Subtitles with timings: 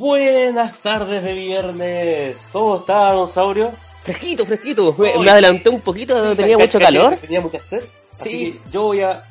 [0.00, 2.36] Buenas tardes de viernes.
[2.52, 3.70] ¿Cómo está, don Saurio?
[4.02, 4.94] Fresquito, fresquito.
[4.98, 7.16] Me, adelanté un poquito, tenía Ca- mucho calor.
[7.16, 7.82] Tenía mucha sed.
[8.20, 8.52] Así Sí.
[8.62, 9.22] que yo voy a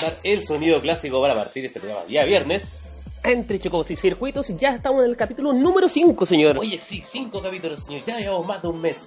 [0.00, 2.06] dar el sonido clásico para partir este programa.
[2.06, 2.84] Día viernes.
[3.22, 6.56] Entre chocos y circuitos, ya estamos en el capítulo número 5, señor.
[6.56, 8.02] Oye, sí, cinco capítulos, señor.
[8.06, 9.02] Ya llevamos más de un mes.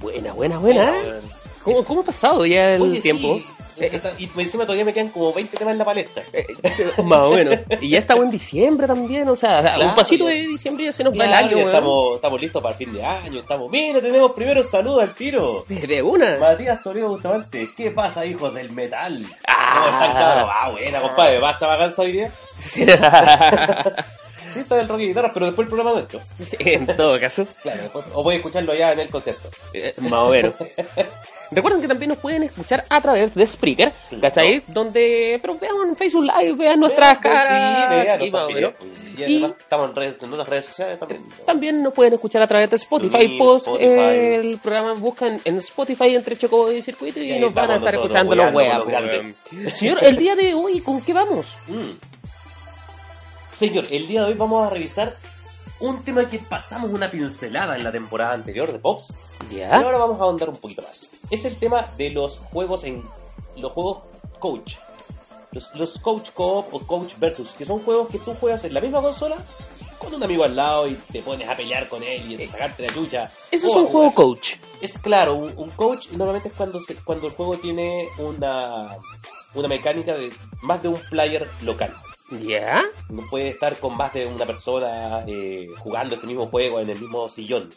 [0.00, 0.88] Buena, buena, buena.
[0.92, 1.20] weón.
[1.64, 3.38] ¿Cómo, cómo ha pasado ya el Oye, tiempo?
[3.38, 3.46] sí.
[3.76, 6.22] Está- Y encima todavía me quedan como 20 temas en la palestra.
[6.32, 6.46] Eh,
[7.04, 7.58] más o menos.
[7.80, 10.30] Y ya estamos en diciembre también, o sea, Claro, un pasito ya.
[10.34, 12.78] de diciembre ya se nos va Claro, el año, ya estamos, estamos listos para el
[12.78, 13.40] fin de año.
[13.40, 13.70] Estamos.
[13.70, 15.64] Mira, tenemos primero saludos al tiro.
[15.68, 16.38] De, una.
[16.38, 19.24] Matías Toledo Bustamante, ¿qué pasa, hijos del metal?
[19.48, 19.72] Ah.
[19.74, 20.50] ¿Cómo están, cabros?
[20.54, 22.30] Ah, buena, compadre, basta vacanza hoy día.
[24.52, 26.20] Sí, está el rock y guitarras, pero después el programa nuestro.
[26.60, 29.48] en todo caso, Claro, después, o voy a escucharlo ya en el concierto.
[29.72, 30.54] eh, más o menos.
[31.54, 34.62] Recuerden que también nos pueden escuchar a través de Spreaker, ¿cachai?
[34.66, 38.72] Donde, pero vean en Facebook Live, vean nuestras caras y más o menos.
[39.16, 41.24] Y además estamos en, redes, en otras redes sociales también.
[41.46, 43.38] También nos pueden escuchar a través de Spotify.
[43.38, 43.88] Post Spotify.
[43.88, 48.34] el programa buscan en Spotify entre Choco y Circuito y, nos van a estar escuchando
[48.34, 48.82] los weas.
[49.74, 51.56] Señor, el día de hoy, ¿con qué vamos?
[51.68, 51.92] Mm.
[53.52, 55.16] Señor, el día de hoy vamos a revisar
[55.80, 59.12] un tema que pasamos una pincelada en la temporada anterior de Pops.
[59.50, 59.74] Ya.
[59.74, 61.08] ahora vamos a ahondar un poquito más.
[61.30, 63.02] Es el tema de los juegos en.
[63.56, 63.98] Los juegos
[64.38, 64.74] coach.
[65.52, 68.80] Los, los coach co-op o coach versus, que son juegos que tú juegas en la
[68.80, 69.36] misma consola
[69.98, 72.86] con un amigo al lado y te pones a pelear con él y a sacarte
[72.88, 73.30] la lucha.
[73.52, 74.56] Eso es un juego coach.
[74.80, 78.96] Es claro, un, un coach normalmente es cuando, se- cuando el juego tiene una,
[79.54, 81.94] una mecánica de más de un player local.
[82.30, 82.82] Ya.
[83.10, 86.98] No puede estar con más de una persona eh, jugando este mismo juego en el
[87.00, 87.70] mismo sillón.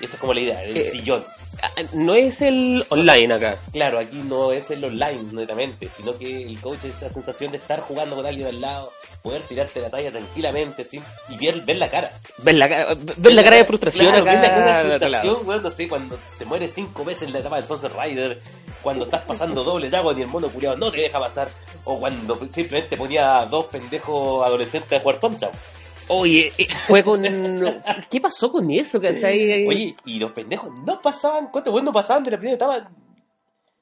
[0.00, 1.24] Esa es como la idea, el Eh, sillón.
[1.62, 3.58] Ah, No es el online acá.
[3.72, 7.58] Claro, aquí no es el online netamente, sino que el coach es esa sensación de
[7.58, 8.92] estar jugando con alguien al lado,
[9.22, 12.10] poder tirarte la talla tranquilamente sin, y ver, ver la cara.
[12.38, 15.48] Ver la, cara- ver la cara de frustración Claro, acá ver la cara de frustración,
[15.48, 18.38] weón, no sé, cuando te mueres cinco veces en la etapa del Sunset Rider,
[18.82, 21.48] cuando estás pasando doble dragon y el mono culiado no te deja pasar,
[21.84, 25.42] o cuando simplemente ponía a dos pendejos adolescentes a jugar Out.
[26.08, 27.22] Oye, eh, fue con...
[28.10, 29.66] ¿Qué pasó con eso, cachai?
[29.68, 32.90] Oye, y los pendejos no pasaban, ¿cuántos weón no pasaban de la primera etapa?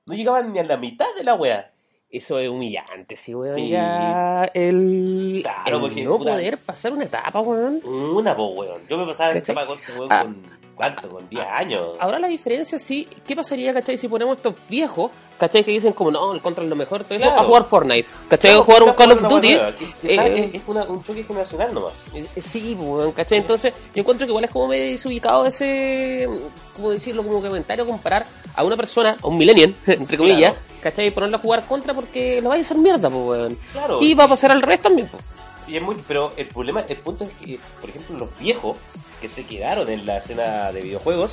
[0.06, 1.72] No llegaban ni a la mitad de la wea.
[2.12, 3.54] Eso es humillante, sí, weón.
[3.54, 3.68] Sí.
[3.68, 7.80] Ya el, Claro, el porque, no puta, poder pasar una etapa, weón.
[7.84, 8.82] Una, po, weón.
[8.88, 9.54] Yo me pasaba ¿Cachai?
[9.54, 10.22] etapa con este weón Ah.
[10.24, 10.42] con,
[10.74, 11.08] ¿cuánto?
[11.08, 11.90] Con 10 años.
[12.00, 16.10] Ahora la diferencia sí, ¿qué pasaría, cachai, si ponemos estos viejos, cachai, que dicen como
[16.10, 18.82] no, el control es lo mejor, todo eso, a jugar Fortnite, cachai, Claro, a jugar
[18.82, 19.48] un Call of Duty?
[19.48, 21.92] que- que eh, es, una- un choque generacional nomás.
[22.12, 23.38] Eh, Sí, pues, weón, ¿cachai?
[23.38, 26.26] Entonces, yo encuentro que igual es como medio desubicado ese,
[26.74, 27.22] ¿cómo decirlo?
[27.22, 30.69] Como comentario, comparar a una persona, a un millennial, entre comillas, Claro.
[30.80, 31.06] ¿Cachai?
[31.06, 33.58] Y ponerlo a jugar contra porque lo va a hacer mierda, pues, weón.
[33.72, 34.02] Claro.
[34.02, 35.22] Y va a pasar al resto también, pues.
[35.66, 38.76] Y es muy, pero el problema, el punto es que, por ejemplo, los viejos
[39.20, 41.32] que se quedaron en la escena de videojuegos,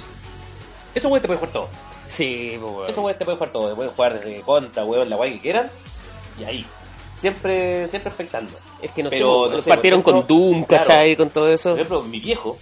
[0.94, 1.70] esos weones te pueden jugar todo.
[2.08, 2.86] Sí, pues, weón.
[2.86, 3.70] Esos weones te pueden jugar todo.
[3.70, 5.72] Te pueden jugar desde contra, weón, la guay que quieran.
[6.40, 6.66] Y ahí.
[7.18, 8.54] Siempre, siempre expectando.
[8.82, 10.86] Es que no Pero, no sé, partieron con Doom, claro.
[10.86, 11.16] ¿cachai?
[11.16, 11.70] Con todo eso.
[11.72, 12.58] Por ejemplo, mi viejo,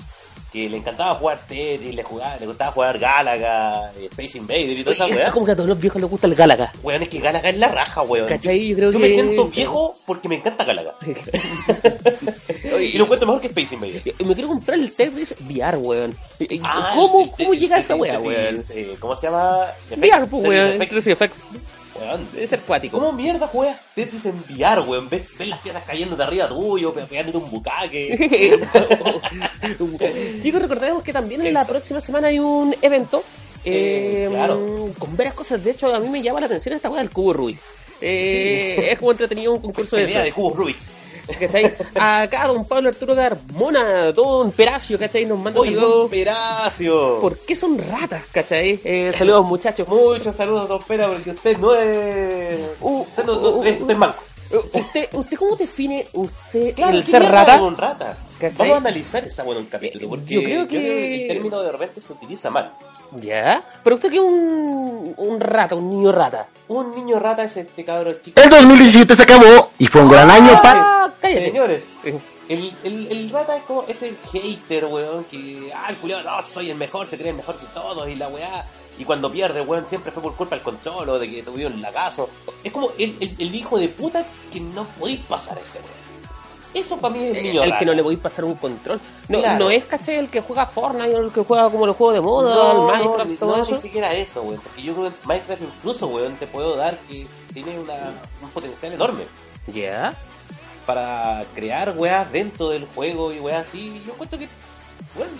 [0.55, 4.83] que le encantaba jugar Tetris, le, jugaba, le gustaba jugar Galaga, eh, Space Invader y
[4.83, 5.27] toda esa weá.
[5.27, 6.71] es como que a todos los viejos les gusta el Galaga.
[6.81, 8.27] Weón, es que Galaga es la raja, weón.
[8.27, 8.69] ¿Cachai?
[8.69, 10.95] Yo creo Yo que- me siento viejo porque me encanta Galaga.
[12.73, 14.01] Oye, Y lo encuentro mejor que Space Invader.
[14.25, 16.15] me quiero comprar el Tetris VR, weón.
[16.63, 18.63] Ah, ¿Cómo, el- cómo el- llega el- esa weá, weón?
[18.69, 19.59] eh, ¿Cómo se llama?
[19.95, 20.79] VR, pues, weón.
[20.79, 21.35] Tetris Effect.
[21.99, 22.97] Weón, Debe ser cuático.
[22.99, 25.09] ¿Cómo mierda juegas Tetris en VR, weón?
[25.09, 28.59] ¿Ves, ves las piedras cayendo de arriba tuyo, pe- pegándote un bucaque.
[30.41, 33.23] Chicos, recordemos que también en la próxima semana hay un evento
[33.63, 34.89] Eh, eh, claro.
[34.99, 35.63] con varias cosas.
[35.63, 37.57] De hecho, a mí me llama la atención esta weá del cubo Rubik.
[38.01, 40.19] Eh, Es como entretenido un concurso de eso.
[40.19, 40.91] de cubos Rubik's.
[41.39, 41.73] ¿Cachai?
[41.95, 45.25] Acá don Pablo Arturo Carmona, don Peracio, ¿cachai?
[45.25, 45.97] Nos manda ¡Uy, saludos.
[46.01, 47.19] Don Peracio!
[47.21, 48.79] ¿Por qué son ratas, cachai?
[48.83, 49.87] Eh, saludos muchachos.
[49.87, 52.59] Muchos saludos, Don Pera, porque usted no es...
[52.81, 54.17] Uh, usted, no, uh, no- uh, es- usted es manco.
[54.51, 57.55] Eh, ¿Usted, ¿Usted cómo define usted Claro, el ¿qué ser rata?
[57.55, 58.15] es un rata?
[58.39, 58.57] ¿Cachai?
[58.69, 61.61] Vamos a analizar esa buena en un capítulo, Eh, porque yo creo que- el término
[61.63, 62.71] de repente se utiliza mal.
[63.19, 63.63] ¿Ya?
[63.83, 66.47] ¿Pero usted qué es un, un rata, un niño rata?
[66.67, 68.39] Un niño rata es este cabro chico.
[68.41, 71.04] El 2017 se acabó y fue un gran año para...
[71.25, 71.45] Cállate.
[71.45, 71.83] Señores,
[72.49, 76.69] el, el, el rata es como ese hater, weón, que, ah, el culiao, no, soy
[76.71, 78.65] el mejor, se cree el mejor que todos y la weá.
[78.97, 81.81] Y cuando pierde, weón, siempre fue por culpa del control o de que tuvieron un
[81.81, 82.29] lagazo.
[82.63, 86.05] Es como el, el, el hijo de puta que no podéis pasar a ese weón.
[86.73, 88.99] Eso para mí es el niño el que no le a pasar un control.
[89.29, 89.59] No, Claro.
[89.65, 90.15] no es, ¿cachai?
[90.17, 92.77] El que juega Fortnite o el que juega como los juegos de moda, no, el
[92.77, 93.75] no, Minecraft, ni- todo no, eso.
[93.75, 94.59] ni siquiera eso, weón.
[94.61, 97.93] Porque yo creo que Minecraft incluso, weón, te puedo dar que tiene una,
[98.41, 99.23] un potencial enorme.
[99.67, 100.13] ¿Ya?
[100.85, 104.01] Para crear weas dentro del juego y weas así.
[104.05, 104.47] Yo encuentro que,
[105.15, 105.31] bueno,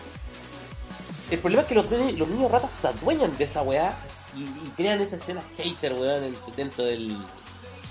[1.32, 3.96] el problema es que los, los niños ratas se adueñan de esa wea
[4.36, 7.18] y, y crean esa escena hater, weón, en- dentro del.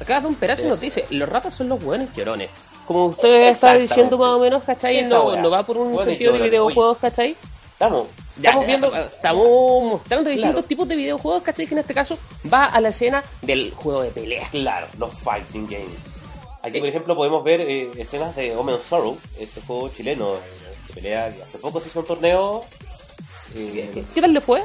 [0.00, 0.70] Acá Don Perazo Eso.
[0.70, 2.50] nos dice, los ratas son los buenos llorones.
[2.86, 3.88] Como usted está Exactamente.
[3.88, 5.04] diciendo más o menos, ¿cachai?
[5.04, 7.34] No, no va por un sentido de videojuegos, ¿cachai?
[7.72, 8.94] Estamos, Ya, estamos viendo.
[8.96, 11.66] estamos mostrando distintos tipos de videojuegos, ¿cachai?
[11.66, 12.18] Que en este caso
[12.52, 14.48] va a la escena del juego de pelea.
[14.50, 16.13] Claro, los fighting games.
[16.64, 16.80] Aquí, Eh.
[16.80, 20.38] por ejemplo, podemos ver eh, escenas de Omen Sorrow, este juego chileno eh,
[20.88, 22.64] de pelea que hace poco se hizo un torneo.
[23.54, 24.62] eh, ¿Qué, qué tal le fue?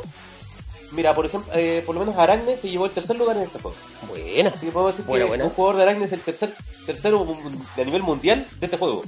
[0.92, 3.60] Mira, por ejemplo, eh, por lo menos Aragne se llevó el tercer lugar en este
[3.60, 3.78] juego.
[4.08, 4.50] Buena.
[4.50, 5.44] Así que podemos decir Buena, que buena.
[5.44, 6.50] un jugador de Aragne es el tercer,
[6.86, 7.28] tercero
[7.76, 9.04] de nivel mundial de este juego.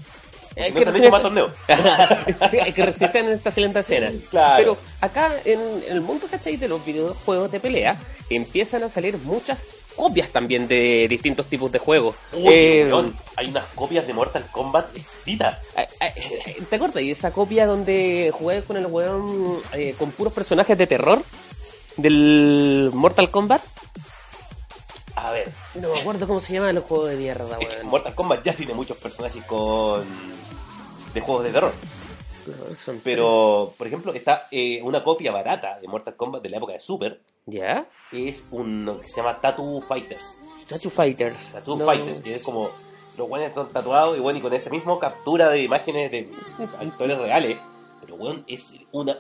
[0.58, 1.50] No que hecho más torneos.
[2.76, 4.12] que resisten en esta excelente escena.
[4.30, 4.58] Claro.
[4.58, 6.58] Pero acá en, en el mundo ¿cachai?
[6.58, 7.96] de los videojuegos de pelea
[8.30, 9.64] empiezan a salir muchas
[10.02, 12.16] copias también de distintos tipos de juegos.
[12.34, 12.92] Uy, Eh,
[13.36, 15.60] hay unas copias de Mortal Kombat exquisitas.
[15.76, 16.12] Ay, ay,
[16.68, 17.04] ¿Te acuerdas?
[17.04, 21.22] Y esa copia donde jugué con el weón eh, con puros personajes de terror
[21.98, 23.62] del Mortal Kombat.
[25.18, 27.86] A ver, No me acuerdo cómo se llama el juego de mierda, weón.
[27.86, 30.04] Mortal Kombat ya tiene muchos personajes con
[31.14, 31.74] de juegos de terror.
[33.04, 36.80] Pero, por ejemplo, está eh, una copia barata de Mortal Kombat de la época de
[36.82, 37.22] Super.
[37.46, 37.88] ¿Ya?
[38.12, 40.38] Es uno que se llama Tattoo Fighters.
[40.68, 41.52] Tattoo Fighters.
[41.52, 41.86] Tattoo No.
[41.86, 42.70] Fighters, que es como
[43.18, 46.30] los guanes están tatuados y bueno, y con esta misma captura de imágenes de
[46.80, 47.58] actores reales.
[48.02, 49.16] Pero weón, es una,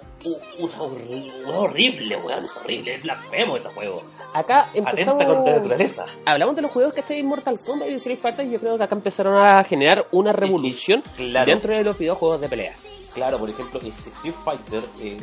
[0.59, 4.01] una, horri- una horrible, weón, es horrible, es blasfemo ese juego.
[4.33, 5.21] Acá empezamos...
[5.21, 6.06] Atenta contra la naturaleza.
[6.25, 8.50] Hablamos de los juegos que en Mortal Kombat y Street Fighter.
[8.50, 11.45] Yo creo que acá empezaron a generar una revolución claro.
[11.45, 12.74] dentro de los videojuegos de pelea.
[13.13, 15.17] Claro, por ejemplo, Street Fighter eh,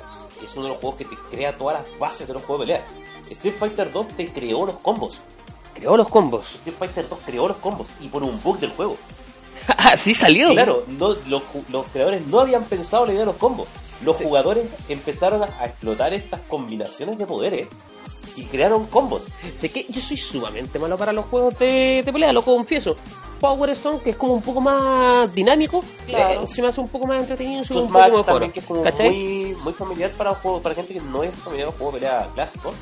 [0.44, 2.72] es uno de los juegos que te crea todas las bases de los juegos de
[2.74, 2.86] pelea.
[3.30, 5.18] Street Fighter 2 te creó los combos.
[5.74, 6.54] Creó los combos.
[6.56, 8.96] Street Fighter 2 creó los combos y por un bug del juego.
[9.78, 10.50] Así salió.
[10.50, 11.42] Claro, no, los,
[11.92, 13.68] creadores no habían pensado la idea de los combos.
[14.04, 17.68] Los jugadores empezaron a, a explotar estas combinaciones de poderes
[18.36, 19.22] y crearon combos.
[19.56, 22.96] Sé que yo soy sumamente malo para los juegos de, de pelea, lo confieso.
[23.40, 26.42] Power Stone, que es como un poco más dinámico, Claro.
[26.42, 28.24] eh, se me hace un poco más entretenido se un poco mejor.
[28.24, 29.10] también que es como ¿Cachai?
[29.10, 31.98] muy, muy familiar para un juego, para gente que no es familiar con juego de
[32.00, 32.72] pelea clásico.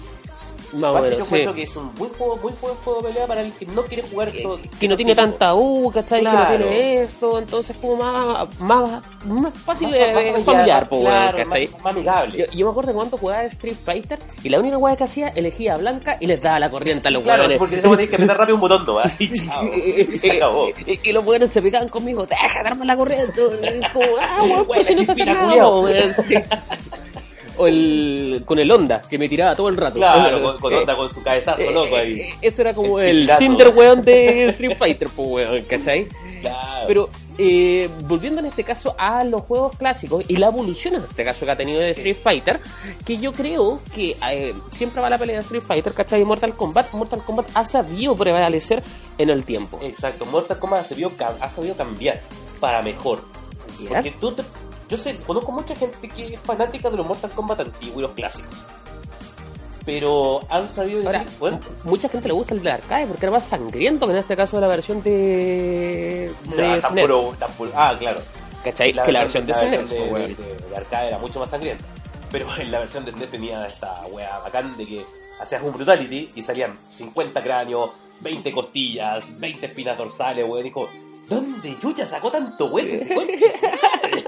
[0.77, 1.47] Más o Match yo menos, sí.
[1.55, 4.03] que es un buen juego, muy buen juego de pelea para el que no quiere
[4.09, 4.61] jugar esto.
[4.63, 6.21] Que, que no tiene tanta U, ¿cachai?
[6.21, 6.59] Que Claro.
[6.59, 11.07] no tiene esto, entonces como más, más, más fácil Más- de más familiar, po, weón,
[11.11, 11.69] claro, ¿cachai?
[11.83, 12.39] más, amigable.
[12.39, 15.75] Yo, yo me acuerdo cuando jugaba Street Fighter y la única weá que hacía elegía
[15.75, 18.55] a Blanca y les daba la corriente a los Claro, porque tenemos que apretar rápido
[18.57, 19.21] un botón nomás.
[19.21, 19.65] Y chao.
[19.65, 20.69] Y se acabó.
[20.87, 23.41] Y, los weones se pegaban conmigo, deja darme la corriente.
[23.93, 25.47] Como, ah, weón, pues si no se hace nada.
[27.59, 29.97] O el, con el Honda, que me tiraba todo el rato.
[29.97, 32.21] Claro, con, con Eh, onda con su cabezazo eh, loco ahí.
[32.21, 33.37] eh, Ese era como El el.
[33.37, 36.07] Cinder weón de Street Fighter, pues weón, ¿cachai?
[36.41, 36.87] Claro.
[36.87, 41.25] Pero eh, volviendo en este caso a los juegos clásicos y la evolución en este
[41.25, 42.61] caso que ha tenido de Street Fighter,
[43.05, 46.23] que yo creo que eh, siempre va la pelea de Street Fighter, ¿cachai?
[46.25, 48.83] Mortal Kombat, Mortal Kombat ha sabido prevalecer
[49.19, 49.81] en el tiempo.
[49.83, 52.21] Exacto, Mortal Kombat ha sabido, cam- ha sabido cambiar
[52.61, 53.25] para mejor.
[53.89, 54.43] Porque tú te-
[54.89, 58.13] yo sé, conozco mucha gente que es fanática de los Mortal Kombat antiguos y los
[58.13, 58.57] clásicos.
[59.85, 63.47] Pero han sabido decir, bueno, mucha gente le gusta el de arcade porque era más
[63.47, 67.07] sangriento que en este caso la versión de, de ah, tan SNES.
[67.07, 68.21] puro- puro- ah, claro.
[68.65, 68.93] ¿Cachai?
[68.93, 70.57] que la versión de la SNES, versión de, pues, de- weón.
[70.59, 71.85] de- de arcade era mucho más sangrienta.
[72.33, 75.05] Pero en la versión de SNES tenía esta wea bacán de que
[75.41, 77.91] hacías un brutality y salían 50 cráneos,
[78.21, 80.65] 20 costillas, 20 espinas dorsales, weón.
[80.65, 80.89] Dijo,
[81.29, 84.25] ¿dónde chucha sacó tanto hueso ese conche su madre?"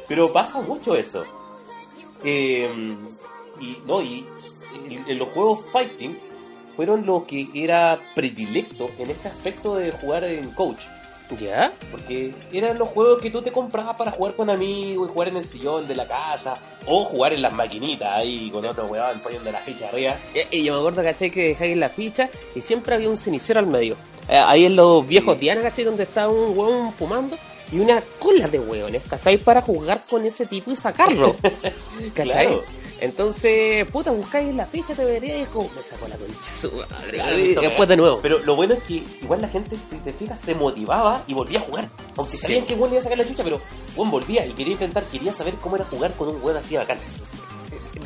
[0.08, 1.24] Pero pasa mucho eso.
[2.24, 2.96] Eh,
[3.60, 4.26] y no, y
[5.06, 6.18] en los juegos fighting
[6.76, 10.80] fueron lo que era predilecto en este aspecto de jugar en coach.
[11.38, 11.72] ¿Ya?
[11.92, 15.36] Porque eran los juegos que tú te comprabas para jugar con amigos y jugar en
[15.36, 16.56] el sillón de la casa.
[16.86, 20.16] O jugar en las maquinitas ahí con otro weón poniendo la ficha arriba.
[20.50, 21.30] Y, y yo me acuerdo, ¿cachai?
[21.30, 23.96] Que dejáis la ficha y siempre había un cenicero al medio.
[24.30, 25.40] Eh, ahí en los viejos Sí.
[25.40, 25.84] Diana, ¿cachai?
[25.84, 27.36] Donde estaba un hueón fumando
[27.72, 29.38] y una cola de hueones, ¿cachai?
[29.38, 31.34] Para jugar con ese tipo y sacarlo.
[32.14, 32.46] ¿Cachai?
[32.46, 32.62] Claro.
[33.02, 36.70] Entonces, puta, buscáis la ficha, te vería y es como, me sacó la concha su
[36.70, 37.12] madre.
[37.12, 38.18] Claro, y eso, después de nuevo.
[38.20, 41.60] Pero lo bueno es que igual la gente, si te fijas, se motivaba y volvía
[41.60, 41.88] a jugar.
[42.18, 42.42] Aunque Sí.
[42.42, 43.58] sabían que le iba a sacar la chucha, pero
[43.96, 46.98] weón volvía y quería intentar, quería saber cómo era jugar con un weón así bacán.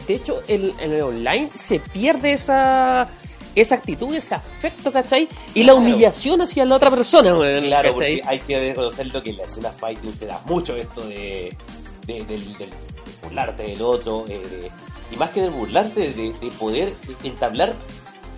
[0.06, 3.08] De hecho, en el online se pierde esa
[3.54, 5.28] esa actitud, ese afecto, ¿cachai?
[5.54, 8.20] Y la humillación hacia la otra persona, Claro, ¿cachai?
[8.20, 11.54] porque hay que reconocerlo que en la escena fighting se da mucho esto de,
[12.06, 12.38] de- de
[13.22, 14.70] burlarte del otro, eh, de-
[15.12, 16.92] y más que de burlarte, de, de poder
[17.22, 17.74] entablar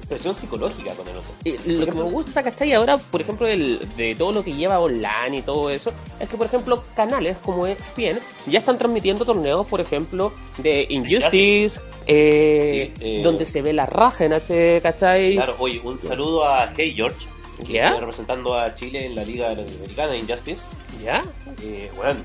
[0.08, 1.30] presión psicológica con el otro.
[1.44, 2.72] Eh, lo que me gusta, ¿cachai?
[2.72, 6.36] Ahora, por ejemplo, el, de todo lo que lleva online y todo eso, es que,
[6.36, 13.04] por ejemplo, canales como ESPN ya están transmitiendo torneos, por ejemplo, de Injustice, eh, Sí,
[13.04, 15.34] eh, donde se ve la raja en H, ¿cachai?
[15.34, 17.26] Claro, oye, un saludo a Hey George,
[17.66, 17.86] que ¿Ya?
[17.86, 20.62] está representando a Chile en la Liga Latinoamericana Injustice.
[21.02, 21.24] ¿Ya?
[21.62, 22.20] Eh, bueno,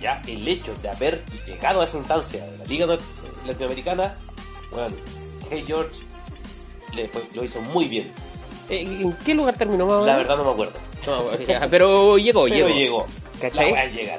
[0.00, 2.98] ya el hecho de haber llegado a esa instancia de la Liga
[3.46, 4.16] Latinoamericana,
[4.70, 4.94] bueno,
[5.50, 6.02] Hey George
[6.94, 8.10] le fue- lo hizo muy bien.
[8.70, 10.72] Eh, ¿En qué lugar terminó más La verdad no me acuerdo.
[11.06, 12.68] No, ya, pero llegó, Pero llegó.
[12.68, 13.06] llegó.
[13.40, 13.66] ¿Cachai?
[13.66, 14.18] La voy a llegar.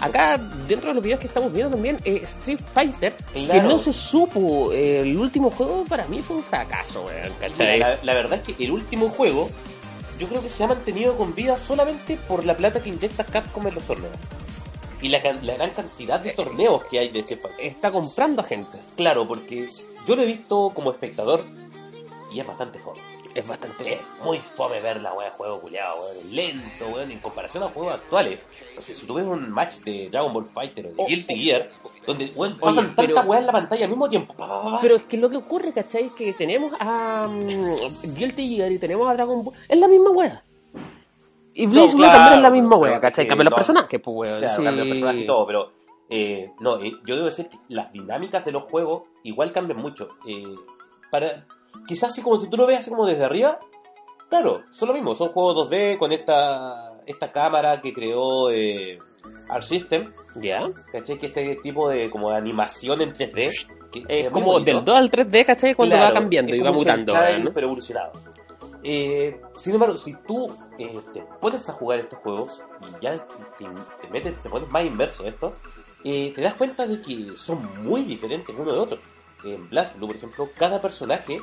[0.00, 0.36] Acá,
[0.66, 4.72] dentro de los videos que estamos viendo también, eh, Street Fighter, que no se supo,
[4.72, 7.32] eh, el último juego para mí fue un fracaso, weón,
[7.78, 9.48] la, la verdad es que el último juego,
[10.18, 13.64] yo creo que se ha mantenido con vida solamente por la plata que inyecta Capcom
[13.68, 14.16] en los torneos.
[15.00, 17.66] Y la, la gran cantidad de torneos que hay de Street Fighter.
[17.66, 18.78] Está comprando a gente.
[18.96, 19.68] Claro, porque
[20.08, 21.44] yo lo he visto como espectador
[22.32, 22.98] y es bastante fome.
[23.34, 23.94] Es bastante...
[23.94, 26.16] Es muy fome ver la wea de juego culiado, weón.
[26.18, 28.40] Es lento, weón, en comparación a juegos actuales.
[28.74, 31.34] No sé, si tú ves un match de Dragon Ball Fighter o de Oh, Guilty
[31.34, 31.70] oh, Gear,
[32.06, 34.34] donde weón, Oye, pasan pero- tantas weas en la pantalla al mismo tiempo.
[34.34, 34.78] pa, pa.
[34.80, 36.06] Pero es que lo que ocurre, ¿cachai?
[36.06, 39.54] Es que tenemos a mm, Guilty Gear y tenemos a Dragon Ball.
[39.68, 40.44] Es la misma wea.
[41.54, 43.24] Y Blaze No, Blue claro, también es la misma pero ¿cachai?
[43.24, 43.56] que Cambian los no.
[43.56, 44.38] personajes, pues weón.
[44.38, 44.62] Claro, sí.
[44.64, 45.72] cambia el personaje y todo, pero
[46.08, 50.10] eh, no, eh, yo debo decir que las dinámicas de los juegos igual cambian mucho.
[50.26, 50.54] Eh,
[51.10, 51.46] para
[51.86, 53.58] Quizás así como si tú lo ves así como desde arriba,
[54.28, 58.98] claro, son lo mismo, son juegos 2D con esta, esta cámara que creó eh,
[59.48, 60.70] Art System, ¿Ya?
[60.90, 61.18] ¿cachai?
[61.18, 63.66] Que este tipo de como de animación en 3D.
[63.90, 65.74] Que ve Es como del 2 al 3D, ¿cachai?
[65.74, 67.52] Cuando Claro, va cambiando y va mutando, weón, ¿no?
[67.52, 68.12] pero evolucionado.
[68.84, 73.64] Eh, sin embargo, si tú eh, te pones a jugar estos juegos y ya te,
[74.00, 75.54] te metes, te pones más inverso a esto,
[76.04, 78.98] eh, te das cuenta de que son muy diferentes uno de otro.
[79.44, 81.40] En Blast Blue, por ejemplo, cada personaje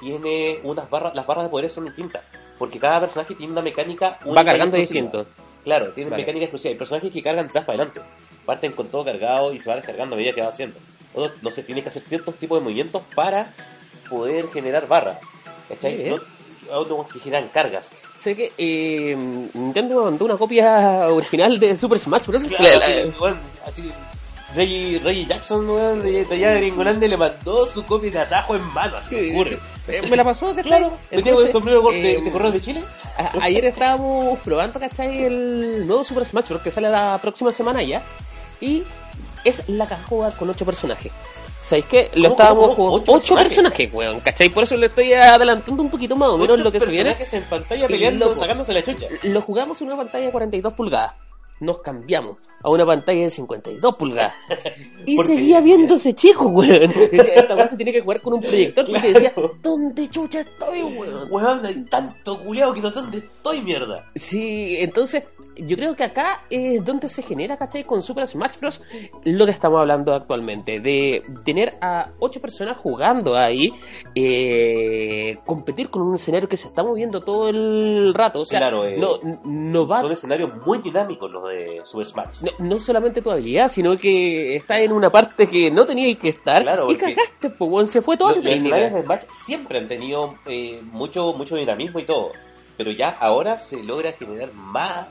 [0.00, 2.22] tiene unas barras, las barras de poder son distintas,
[2.58, 5.26] porque cada personaje tiene una mecánica única Va cargando distinto.
[5.64, 6.22] Claro, tienen Vale.
[6.22, 6.70] mecánica exclusiva.
[6.72, 8.00] Hay personajes que cargan atrás para adelante.
[8.44, 10.78] Parten con todo cargado y se va descargando a medida que va haciendo.
[11.14, 13.54] Otros, no sé, tiene que hacer ciertos tipos de movimientos para
[14.10, 15.18] poder generar barras.
[15.68, 16.10] ¿Cachai?
[16.10, 16.18] No-
[17.08, 17.90] que generan cargas.
[18.20, 19.14] Sé que eh,
[19.54, 22.44] Nintendo me mandó una copia original de Super Smash Bros.
[22.44, 22.88] Claro, La-
[23.30, 23.36] la-
[23.66, 23.90] así,
[24.54, 28.54] Reggie, Reggie Jackson, weón, de, de allá de Gringolandia, le mandó su copia de atajo
[28.56, 29.58] en mano, así me ocurre.
[29.86, 30.62] Eh, me la pasó, ¿cachai?
[30.64, 32.82] Claro, ¿me tengo el Entonces, sombrero de, eh, de correo de Chile?
[33.18, 35.24] a- Ayer estábamos probando, ¿cachai?
[35.24, 36.62] El nuevo Super Smash Bros.
[36.62, 38.02] que sale la próxima semana ya.
[38.60, 38.82] Y
[39.44, 41.12] es la caja jugada con 8 personajes.
[41.62, 42.10] ¿Sabéis qué?
[42.14, 42.96] Lo ¿Cómo, estábamos jugando.
[42.98, 44.48] ¿Ocho 8 personajes, weón, ¿cachai?
[44.48, 47.10] Por eso le estoy adelantando un poquito más o menos Ocho lo que se viene.
[47.10, 48.40] personajes en pantalla peleando, loco.
[48.40, 49.06] sacándose la chucha.
[49.22, 51.12] Lo jugamos en una pantalla de 42 pulgadas.
[51.60, 54.34] Nos cambiamos a una pantalla de 52 pulgadas.
[55.06, 56.90] Y Porque- seguía viéndose chico, weón.
[57.12, 59.54] Esta weá se tiene que jugar con un proyector porque decía, Claro.
[59.60, 61.28] ¿dónde chucha estoy, weón?
[61.30, 64.10] Weón, hay tanto culiado que no sé dónde estoy, mierda.
[64.14, 65.24] Sí, entonces
[65.56, 67.84] yo creo que acá es donde se genera, ¿cachai?
[67.84, 68.80] Con Super Smash Bros.
[69.24, 73.70] lo que estamos hablando actualmente, de tener a ocho personas jugando ahí,
[74.14, 78.86] eh, competir con un escenario que se está moviendo todo el rato, o sea, Claro,
[78.86, 82.40] eh, no, no va Son escenarios muy dinámicos los de Super Smash.
[82.42, 86.28] no, no solamente tu habilidad, sino que está en una parte que no tenías que
[86.28, 88.96] estar Claro, y cagaste, pues, se fue toda Los, escenarios técnica.
[88.96, 92.32] de Smash siempre han tenido eh, mucho, mucho dinamismo y todo.
[92.76, 95.06] Pero ya ahora se logra generar más.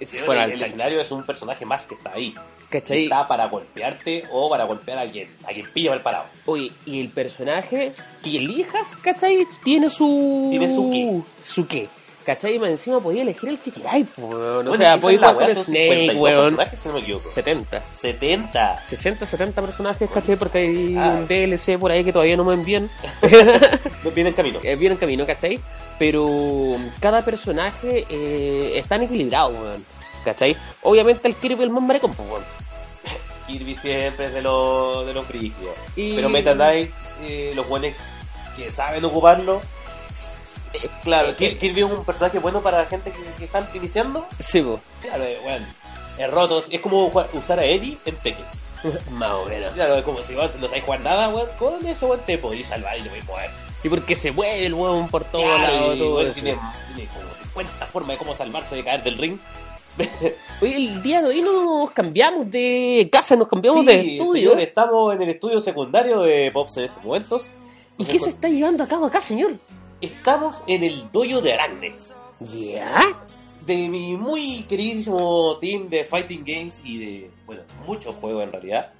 [0.00, 2.34] Es el, del el escenario es un personaje más que está ahí.
[2.68, 3.04] ¿Cachai?
[3.04, 5.28] Está para golpearte o para golpear a alguien.
[5.44, 6.24] A quien pilla mal parado.
[6.46, 9.46] Oye, y el personaje que elijas, ¿cachai?
[9.62, 10.48] Tiene su...
[10.50, 11.20] Tiene su qué.
[11.44, 11.88] Su qué.
[12.24, 12.54] ¿Cachai?
[12.54, 14.66] Y más encima podía elegir el que queráis, weón.
[14.66, 16.44] O Bueno, sea, podía jugar con Snake, 52 weón.
[16.56, 17.28] personajes, si no me equivoco.
[17.28, 17.82] 70.
[17.98, 18.82] 70.
[18.82, 20.36] 60, 70 personajes, ¿cachai?
[20.36, 21.16] Porque hay Ah.
[21.20, 22.88] un DLC por ahí que todavía no me envían.
[24.14, 24.58] Viene en camino.
[24.62, 25.58] Eh, viene en camino, ¿cachai?
[25.98, 29.84] Pero cada personaje eh, están equilibrados, weón.
[30.24, 30.56] ¿Cachai?
[30.82, 32.42] Obviamente el Kirby es el más maricón, pues, weón.
[33.46, 35.24] Kirby siempre es de los de los.
[35.96, 36.90] Y- Pero Meta Knight,
[37.22, 37.90] eh, los buenos
[38.56, 39.60] que saben ocuparlo.
[40.74, 43.68] Eh, Claro, eh, Kir- Kirby es un personaje bueno para la gente que, que están
[43.74, 44.26] iniciando.
[44.40, 44.80] Sí, pues.
[45.00, 45.66] Claro, eh, bueno,
[46.18, 46.62] es roto.
[46.70, 48.44] Es como usar a Eddie en Tekken.
[49.12, 49.72] Más o menos.
[49.72, 51.48] Claro, es como si vos no sabes jugar nada, weón.
[51.58, 53.50] Con eso, weón, te podés salvar y lo podés mover.
[53.82, 56.58] Y porque se mueve el weón por todos Claro, lados, y, todo weón, tiene,
[56.94, 59.38] tiene como 50 formas de cómo salvarse de caer del ring.
[60.60, 64.50] Oye, el día de hoy nos cambiamos de casa, nos cambiamos de estudio.
[64.50, 67.52] señor, estamos en el estudio secundario de Pops en estos momentos.
[67.96, 69.52] ¿Y qué se está llevando a cabo acá, señor?
[70.04, 71.94] Estamos en el dojo de Aracne.
[72.40, 73.00] ¿Ya?
[73.66, 78.92] De mi muy queridísimo team de Fighting Games y de, bueno, muchos juegos en realidad.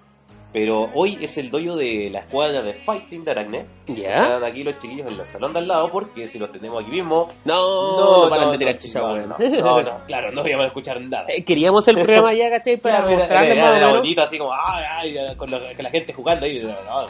[0.53, 3.67] Pero hoy es el doyo de la escuadra de Fighting de Aracne.
[3.89, 4.23] ¿Ya?
[4.23, 6.93] Están aquí los chiquillos en el salón de al lado porque si los tenemos aquí
[6.93, 7.29] mismo...
[7.45, 11.01] No, no, paran de tirar chucha, no, no, no, no, claro, no íbamos a escuchar
[11.01, 11.27] nada.
[11.29, 12.77] Eh, Queríamos el programa ya, ¿cachai?
[12.77, 14.85] Para Claro, era, mostrarles era- bonito, así como, ay,
[15.19, 16.63] ay, con, lo- con la gente jugando ahí.
[16.63, 17.07] no,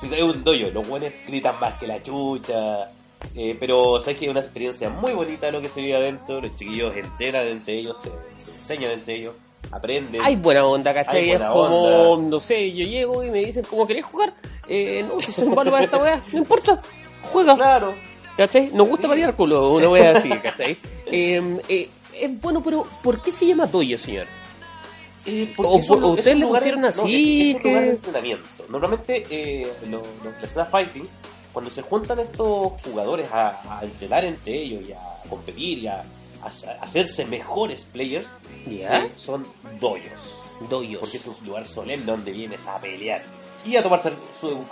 [0.00, 2.88] si soy un doyo, los buenos gritan más que la chucha.
[3.34, 6.40] Eh, pero sabes que es una experiencia muy bonita lo que se vive adentro.
[6.40, 8.08] Los chiquillos entrenan entre ellos, se,
[8.44, 9.34] se enseñan entre ellos,
[9.70, 10.20] aprenden.
[10.22, 11.16] Hay buena onda, ¿cachai?
[11.18, 12.28] Hay es buena como, onda.
[12.30, 14.34] no sé, yo llego y me dicen, ¿cómo querés jugar?
[14.68, 16.80] Eh, no, si soy malo para esta weá, no importa,
[17.32, 17.54] juega.
[17.56, 17.94] Claro.
[18.36, 18.70] ¿Cachai?
[18.72, 19.08] Nos gusta Sí.
[19.08, 20.76] variar culo, una wea así, ¿cachai?
[21.06, 24.26] Eh, eh, es bueno, pero ¿por qué se llama doyo, señor?
[25.26, 25.76] Eh, O-
[26.12, 28.48] ustedes le pusieron no, así, es, es un lugar de entrenamiento.
[28.70, 31.06] Normalmente, eh, lo- lo- la escena fighting,
[31.52, 36.04] cuando se juntan estos jugadores a, a entrenar entre ellos y a competir y a,
[36.42, 38.30] a sa- a hacerse mejores players,
[38.68, 39.00] ¿Ya?
[39.04, 39.46] eh, son
[39.80, 40.34] doyos.
[40.68, 41.00] Doyos.
[41.00, 43.22] Porque es un lugar solemne donde vienes a pelear.
[43.64, 44.00] Y a tomar
[44.40, 44.64] su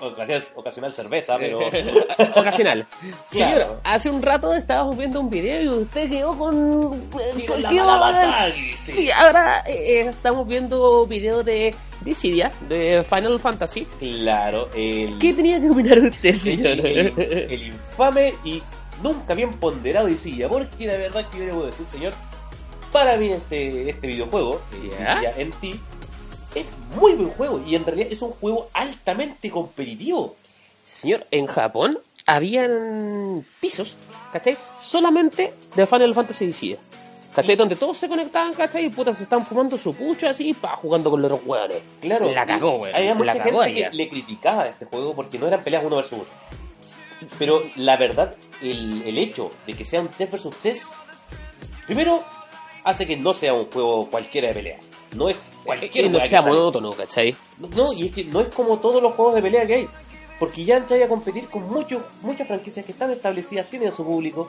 [0.55, 1.59] ocasional, cerveza, pero...
[2.37, 2.87] Ocasional.
[3.23, 3.81] Señor, Claro.
[3.85, 7.11] hace un rato estábamos viendo un video y usted quedó con...
[7.11, 8.73] Con la mala sí.
[8.93, 13.85] Sí, ahora eh, eh, estamos viendo video de Dissidia, de Final Fantasy.
[13.99, 15.19] claro, el...
[15.19, 16.67] ¿Qué tenía que opinar usted, señor?
[16.87, 18.63] el, el infame y
[19.03, 22.15] nunca bien ponderado Dissidia, porque la verdad que yo le voy a decir, señor,
[22.93, 25.21] para mí este, este videojuego, eh, ¿Ya?
[25.21, 25.81] Dissidia NT,
[26.55, 30.37] es muy buen juego y en realidad es un juego altamente competitivo.
[30.85, 33.97] Señor, en Japón habían pisos,
[34.33, 34.57] ¿cachai?
[34.81, 36.79] Solamente de Final Fantasy Dissidia.
[37.35, 37.55] ¿Cachai?
[37.57, 38.87] Donde todos se conectaban, ¿cachai?
[38.87, 41.83] Y putas se están fumando su pucho así, pa, jugando con los otros hueones.
[42.01, 42.95] Claro, La cagó, weón.
[42.97, 43.91] Había La mucha cagó gente ella.
[43.91, 46.25] que le criticaba a este juego porque no eran peleas uno versus uno.
[47.39, 50.83] Pero la verdad, el, el hecho de que sea un 3 versus 3,
[51.87, 52.25] primero
[52.83, 54.79] hace que no sea un juego cualquiera de pelea.
[55.15, 55.37] No es
[55.69, 57.37] cualquier Que no que sea monótono, ¿cachai?
[57.77, 59.89] No, y es que no es como todos los juegos de pelea que hay.
[60.39, 64.49] Porque ya entráis a competir con muchos, muchas franquicias que están establecidas, tienen su público,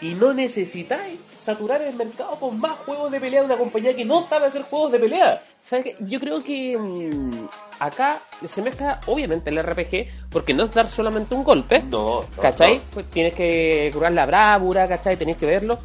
[0.00, 4.04] y no necesitáis saturar el mercado con más juegos de pelea de una compañía que
[4.04, 5.40] no sabe hacer juegos de pelea.
[5.62, 5.96] ¿Sabes qué?
[6.00, 7.46] Yo creo que mm,
[7.78, 11.82] acá se mezcla, obviamente, el RPG, porque no es dar solamente un golpe.
[11.82, 12.76] No, no, ¿Cachai?
[12.76, 12.82] no.
[12.92, 15.16] Pues tienes que curar la bravura, ¿cachai?
[15.16, 15.78] Tenés que verlo.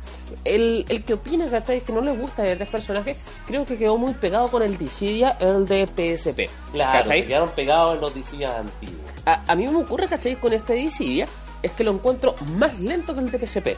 [0.44, 1.82] El, el que opina, ¿cachai?
[1.82, 5.38] Que no le gusta de tres personajes, creo que quedó muy pegado con el Dissidia,
[5.40, 6.50] el de PSP.
[6.74, 7.22] Claro, ¿Cachai?
[7.22, 9.12] se quedaron pegados en los DCs antiguos.
[9.26, 10.36] A, a mí me ocurre, ¿cachai?
[10.36, 11.26] Con este Dissidia,
[11.62, 13.78] es que lo encuentro más lento que el de PSP.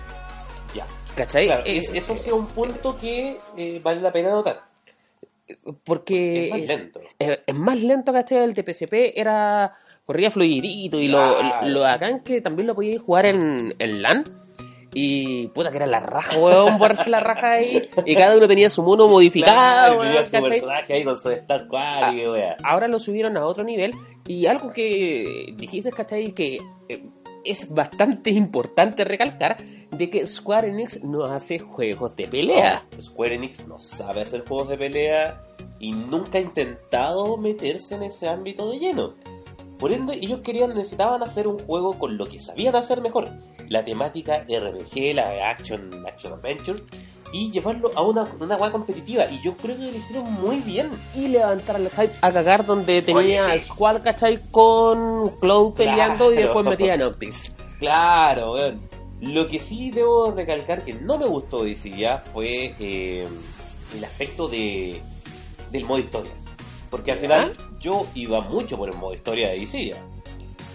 [1.15, 1.45] ¿Cachai?
[1.47, 4.62] Claro, Eh, es- eso sí es un punto que eh, vale la pena notar.
[5.84, 7.01] Porque Es más lento.
[7.19, 8.39] es- es más lento, ¿cachai?
[8.39, 9.75] El de PSP era.
[10.06, 11.65] corría fluidito y lo, Claro.
[11.67, 14.23] lo, lo bacán que también lo podíais jugar en, en LAN.
[14.93, 17.89] Y puta que era la raja, weón, ponerse la raja ahí.
[18.06, 21.32] Y cada uno tenía su mono modificado, Claro, tenía weón, su personaje ahí con su
[21.32, 22.56] stat quad y wea.
[22.63, 23.93] Ahora lo subieron a otro nivel.
[24.28, 26.32] Y algo que dijiste, ¿cachai?
[26.34, 27.04] Que eh,
[27.45, 29.58] es bastante importante recalcar
[29.91, 32.86] de que Square Enix no hace juegos de pelea.
[32.99, 35.43] Square Enix no sabe hacer juegos de pelea
[35.79, 39.13] y nunca ha intentado meterse en ese ámbito de lleno.
[39.77, 43.29] Por ende, ellos querían, necesitaban hacer un juego con lo que sabían hacer mejor.
[43.67, 46.81] La temática RPG, la Action, Action Adventure,
[47.32, 49.26] y llevarlo a una, una weá competitiva.
[49.30, 50.90] Y yo creo que lo hicieron muy bien.
[51.14, 53.68] y levantar el hype a cagar donde tenía Oye, sí.
[53.68, 54.40] Squall, ¿cachai?
[54.52, 57.52] Con Cloud peleando y después metía Noctis.
[57.80, 58.82] Claro, weón.
[59.22, 63.28] Lo que sí debo recalcar que no me gustó de ya fue eh,
[63.96, 65.02] el aspecto de
[65.72, 66.32] del modo historia.
[66.90, 69.98] Porque al final yo iba mucho por el modo historia de Dissidia.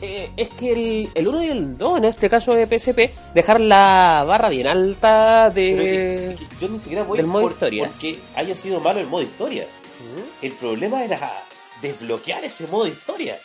[0.02, 3.60] Eh, es que el, el 1 y el 2, en este caso de PSP, dejar
[3.60, 6.32] la barra bien alta Pero es que- de...
[6.32, 7.86] es que yo ni siquiera voy del modo por, historia.
[7.88, 9.64] porque haya sido malo el modo historia.
[9.64, 10.44] ¿Mm?
[10.46, 11.30] El problema era
[11.82, 13.36] desbloquear ese modo historia.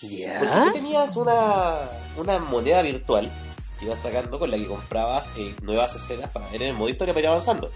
[0.00, 0.26] Porque
[0.66, 1.76] tú tenías una,
[2.16, 3.30] una moneda virtual
[3.78, 6.90] que ibas sacando con la que comprabas eh, nuevas escenas para ver en el modo
[6.90, 7.70] historia para ir avanzando.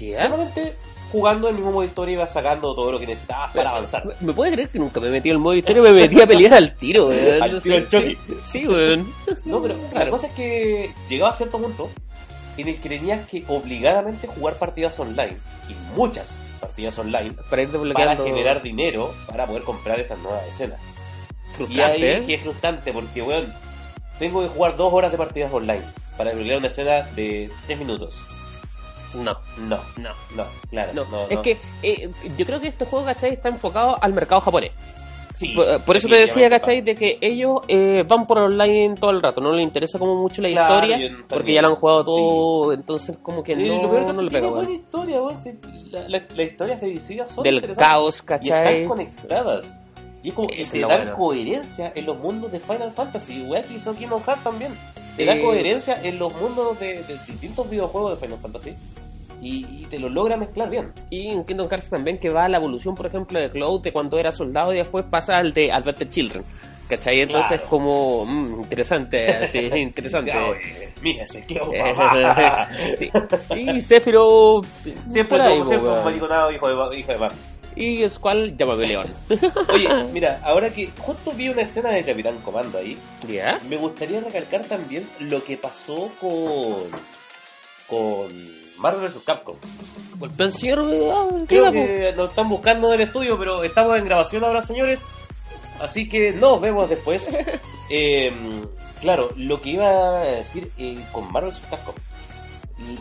[0.00, 0.74] Normalmente
[1.12, 4.04] jugando el mismo modo historia ibas sacando todo lo que necesitabas para avanzar.
[4.06, 5.82] ¿Me- ¿Me puede creer que nunca me metí el modo historia?
[5.82, 7.42] Me metí a pelear al tiro, weón.
[7.42, 8.18] Al No tiro al choque.
[8.44, 9.12] Sí, weón.
[9.44, 11.88] No, pero la cosa es que llegaba a cierto punto
[12.56, 15.36] en el que tenías que obligadamente jugar partidas online
[15.68, 18.24] y muchas partidas online Para ir para desbloqueando...
[18.24, 20.80] generar dinero para poder comprar estas nuevas escenas.
[21.68, 22.22] Y ahí ¿eh?
[22.26, 23.52] que es frustrante porque, weón,
[24.18, 25.82] tengo que jugar dos horas de partidas online
[26.16, 28.14] para desbloquear una escena de tres minutos.
[29.14, 30.10] No, No, no.
[30.34, 30.92] no, claro.
[30.94, 31.42] No, no, es no.
[31.42, 33.30] que eh, yo creo que este juego, ¿cachai?
[33.32, 34.72] Está enfocado al mercado japonés.
[35.36, 36.80] Sí, Por, por eso te decía, ¿cachai?
[36.80, 40.40] De que ellos eh, van por online todo el rato, no les interesa como mucho
[40.40, 44.12] la Claro, historia, porque ya lo han jugado todo, entonces como que Eh, no, que
[44.14, 45.18] no le pega, buena historia,
[46.08, 48.82] la- la- historias de DC son Del caos, Y ¿cachai?
[48.82, 49.80] están conectadas.
[50.22, 51.16] Y es como, y Eso te es lo da bueno.
[51.16, 54.72] coherencia en los mundos de Final Fantasy, weá, que hizo Kingdom Hearts también.
[55.16, 58.74] Te da Eh, coherencia en los mundos de, de distintos videojuegos de Final Fantasy
[59.42, 60.92] y, y te lo logra mezclar bien.
[61.10, 63.92] Y en Kingdom Hearts también que va a la evolución, por ejemplo, de Cloud de
[63.92, 66.44] cuando era soldado y después pasa al de Adventure Children.
[66.88, 67.20] ¿Cachai?
[67.20, 67.66] Entonces Claro.
[67.68, 70.32] como mm, interesante, así, interesante.
[71.02, 73.10] Mira, se quedó Eh, sí.
[73.56, 74.64] Y Sephiroth
[75.10, 77.28] Siempre po, un mariconado hijo de, hijo de.
[77.76, 79.06] Y Squall llámame León.
[79.72, 82.96] Oye, mira, ahora que justo vi una escena de Capitán Comando ahí,
[83.28, 83.60] ¿Ya?
[83.68, 86.90] me gustaría recalcar también lo que pasó con
[87.86, 88.26] con
[88.78, 89.22] Marvel vs.
[89.24, 89.56] Capcom.
[90.18, 90.78] Golpeó al señor.
[91.12, 95.12] ah, ¿qué Creo que lo están buscando del estudio, pero estamos en grabación ahora, señores.
[95.80, 97.28] Así que nos vemos después.
[97.88, 98.32] Eh,
[99.00, 101.60] claro, lo que iba a decir eh, con Marvel vs.
[101.70, 101.94] Capcom.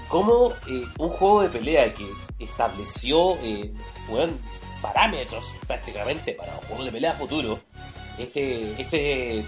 [0.10, 2.06] Cómo eh, un juego de pelea que
[2.38, 3.72] estableció eh,
[4.10, 4.38] weón,
[4.86, 7.60] parámetros prácticamente para un juego de pelea futuro.
[8.18, 9.44] Este, este,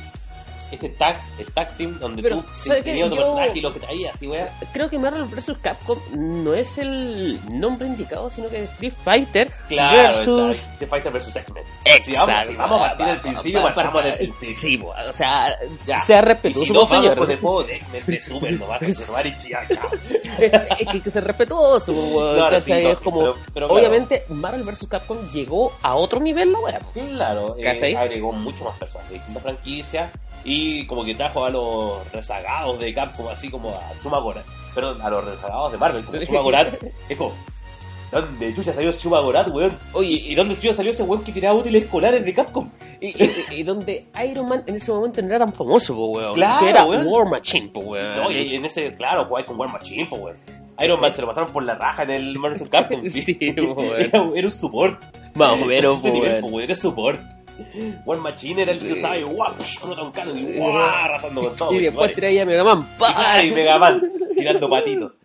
[0.72, 4.16] este tag, el tag team donde Pero, tú tenías Yo- personaje y lo que traías,
[4.16, 4.48] así, weón.
[4.74, 5.54] Creo que Marvel vs.
[5.62, 10.52] Capcom no es el nombre indicado, sino que es Street Fighter Claro, versus.
[10.58, 11.36] está, Street Fighter vs.
[11.36, 11.64] X-Men.
[11.86, 12.52] Exacto.
[12.52, 14.56] Si vamos, a partir del principio, pa- partamos del principio.
[14.56, 16.00] Sí, o sea, Ya.
[16.00, 17.18] sea Y respetuoso, si no, vamos señor.
[17.18, 19.60] con el juego de X-Men de Super, no vas a conservar y chía,
[20.40, 23.74] es que que ser respetuoso, Claro, sí, no, es sí, como, pero- pero claro.
[23.82, 24.88] obviamente, Marvel vs.
[24.90, 26.80] Capcom llegó a otro nivel, la weá.
[26.94, 30.10] Claro, eh, agregó mucho más personas de distintas franquicias
[30.44, 35.02] y como que trajo a los rezagados de Capcom, así como a Shuma Gorath, perdón,
[35.02, 36.74] a los rezagados de Marvel, como Shuma Gorath.
[37.10, 37.34] Es como,
[38.12, 39.78] ¿dónde chucha salió Shuma Gorath, weón?
[39.94, 42.70] Oye, ¿Y, y dónde chucha salió ese weón que tiraba útiles escolares de Capcom?
[43.02, 46.34] Y, y- y donde Iron Man en ese momento no era tan famoso, po, weón.
[46.36, 47.08] Claro, que era weón.
[47.08, 48.16] War Machine, po, weón.
[48.18, 50.38] No, y en ese, claro, jugáis con War Machine, pues, weón.
[50.80, 52.70] Iron Man se lo pasaron por la raja en el Marvel.
[52.70, 53.02] Capcom.
[53.10, 54.00] Sí, weón.
[54.00, 55.02] era, era un support.
[55.36, 56.42] Más o menos, po, nivel, weón.
[56.42, 57.20] pues, weón, era support.
[58.06, 61.74] War Machine era el que usaba y guau, explota un y guau, arrasando con todo.
[61.74, 62.88] Y después traía Mega Man.
[63.44, 64.02] Y y Mega Man
[64.36, 65.18] tirando patitos.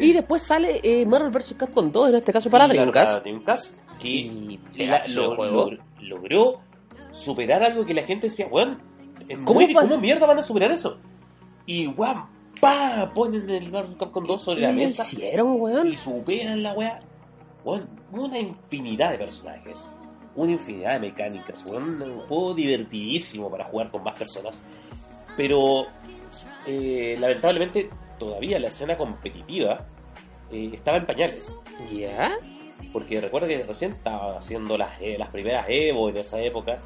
[0.00, 1.54] Y después sale eh, Marvel vs.
[1.58, 3.22] Capcom 2, en este caso para Dreamcast.
[3.22, 5.70] Dreamcast, que Y la- lo- juego.
[5.70, 6.60] lo- logró
[7.12, 8.78] superar algo que la gente decía, weón,
[9.44, 10.98] ¿Cómo muy- ¿cómo mierda van a superar eso?
[11.66, 12.24] Y weón,
[12.60, 15.96] pa, ponen el Marvel Capcom 2 sobre la ¿Qué mesa hicieron, y weón?
[15.96, 16.98] superan la weá.
[17.64, 19.90] Weón, una infinidad de personajes,
[20.36, 24.62] una infinidad de mecánicas, weón, un juego divertidísimo para jugar con más personas.
[25.36, 25.86] Pero
[26.66, 29.86] eh, lamentablemente todavía la escena competitiva
[30.50, 31.58] eh, estaba en pañales.
[31.90, 32.38] ¿Ya?
[32.92, 36.78] Porque recuerda que recién estaba haciendo las, eh, las primeras Evo en esa época,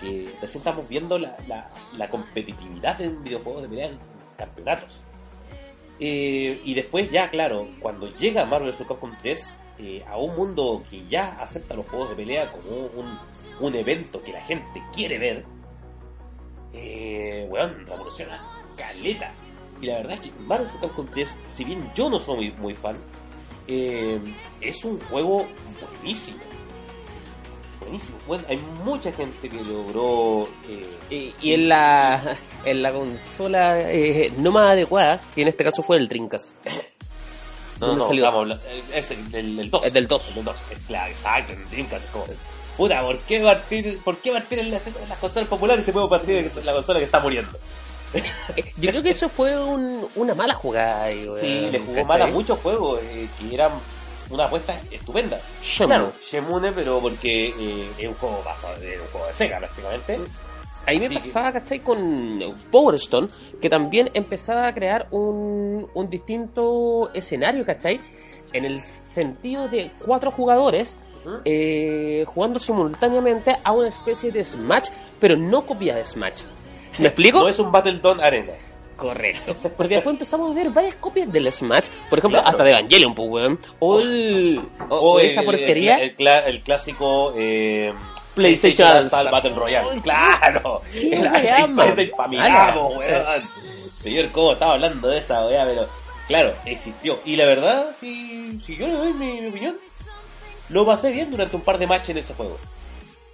[0.00, 3.98] que recién estamos viendo la, la- la competitividad en videojuegos de pelea en
[4.36, 5.00] campeonatos.
[5.98, 8.86] Y después ya, claro, cuando llega Marvel vs.
[8.86, 13.18] Capcom 3 eh, a un mundo que ya acepta los juegos de pelea como un,
[13.60, 15.44] un evento que la gente quiere ver,
[16.72, 18.42] eh, weón, revoluciona
[18.76, 19.32] caleta.
[19.80, 20.68] Y la verdad es que Marvel.
[20.80, 22.96] Capcom 3, si bien yo no soy muy, muy fan,
[23.68, 24.18] eh,
[24.60, 25.46] es un juego
[26.00, 26.38] buenísimo.
[27.80, 28.18] Buenísimo.
[28.26, 30.48] Bueno, hay mucha gente que logró.
[30.68, 35.62] eh, Y, y en la en la consola eh, no más adecuada, que en este
[35.62, 36.54] caso fue el Dreamcast.
[37.80, 38.58] no, ¿Dónde no, salió?
[38.94, 39.84] es el del, del 2.
[39.86, 40.28] Es del 2.
[40.28, 40.56] El del 2.
[40.70, 42.24] Es claro, exacto, el Dreamcast es como.
[42.76, 45.92] Puta, ¿por qué partir, por qué partir en, las, en las consolas populares y se
[45.92, 47.58] puede partir en la consola que está muriendo?
[48.14, 48.22] Eh,
[48.76, 51.06] Yo creo que eso fue un- una mala jugada.
[51.06, 53.72] weón, Sí, le jugó mal a muchos juegos eh, que eran
[54.30, 55.40] una apuesta estupenda.
[55.76, 60.20] Claro, Shemune, pero porque eh, es un juego basado, es un juego de Sega prácticamente.
[60.86, 61.80] Ahí me que- pasaba, ¿cachai?
[61.80, 62.38] Con
[62.70, 63.28] Power Stone,
[63.60, 68.00] que también empezaba a crear un, un distinto escenario, ¿cachai?
[68.52, 70.96] En el sentido de cuatro jugadores
[71.44, 76.42] eh, jugando simultáneamente a una especie de Smash, pero no copia de Smash.
[76.98, 77.40] ¿Me explico?
[77.42, 78.52] No es un Battletoad Arena.
[78.96, 79.54] Correcto.
[79.76, 82.48] Porque después empezamos a ver varias copias del Smash, por ejemplo, Claro.
[82.48, 83.58] hasta de Evangelion, pues, weón.
[83.80, 85.96] O, el, o, O o el- esa porquería.
[85.98, 87.92] El clásico eh,
[88.36, 89.30] PlayStation All-Star All-Star.
[89.30, 89.88] Battle Royale.
[89.92, 90.82] Ay, ¡Claro!
[90.94, 92.12] El ese-
[92.98, 93.50] weón.
[94.00, 95.64] Señor, ¿cómo estaba hablando de esa weá?
[95.64, 95.88] Pero,
[96.28, 97.18] claro, existió.
[97.24, 99.76] Y la verdad, si, si yo le doy mi, mi opinión,
[100.68, 102.56] lo pasé bien durante un par de matches en ese juego.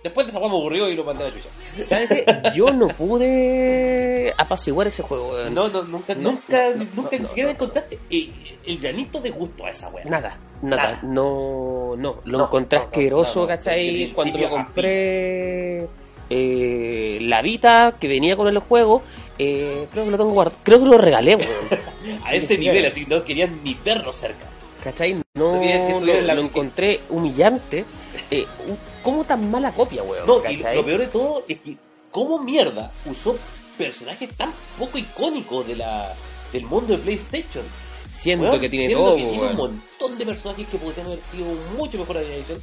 [0.03, 1.49] Después de esa weá me aburrió y lo mandé a la chucha.
[1.87, 2.25] ¿Sabes qué?
[2.57, 5.55] Yo no pude apaciguar ese juego, weón.
[5.55, 7.55] No, no, nunca, No, nunca, no, no, nunca no, ni siquiera no.
[7.55, 8.33] encontraste el,
[8.67, 10.05] el granito de gusto a esa weá.
[10.05, 11.01] Nada, nada, Nada.
[11.03, 14.11] no, no, lo No, encontré no, no, asqueroso, no, no, ¿cachai?
[14.15, 15.89] Cuando lo principio a compré
[16.31, 19.03] eh, la Vita que venía con el juego,
[19.39, 21.51] eh, creo que lo tengo guardado, creo que lo regalé, weón.
[22.25, 24.47] A ese Ni nivel, así, no querían ni verlo cerca.
[24.83, 25.15] ¿Cachai?
[25.15, 27.85] No No, querías que la- lo encontré humillante
[28.33, 30.27] eh, un- ¿cómo tan mala copia, weón?
[30.27, 31.77] No, y lo peor de todo es que,
[32.11, 33.37] ¿cómo mierda usó
[33.77, 36.15] personajes tan poco icónicos de la,
[36.53, 37.65] del mundo de PlayStation?
[38.11, 41.21] Siento Weón, que tiene siendo todo, que tiene un montón de personajes que podrían haber
[41.23, 42.61] sido mucho mejor edición.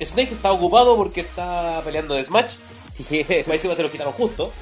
[0.00, 2.54] Snake está ocupado porque está peleando de Smash.
[3.46, 4.52] Más encima se lo quitaron justo.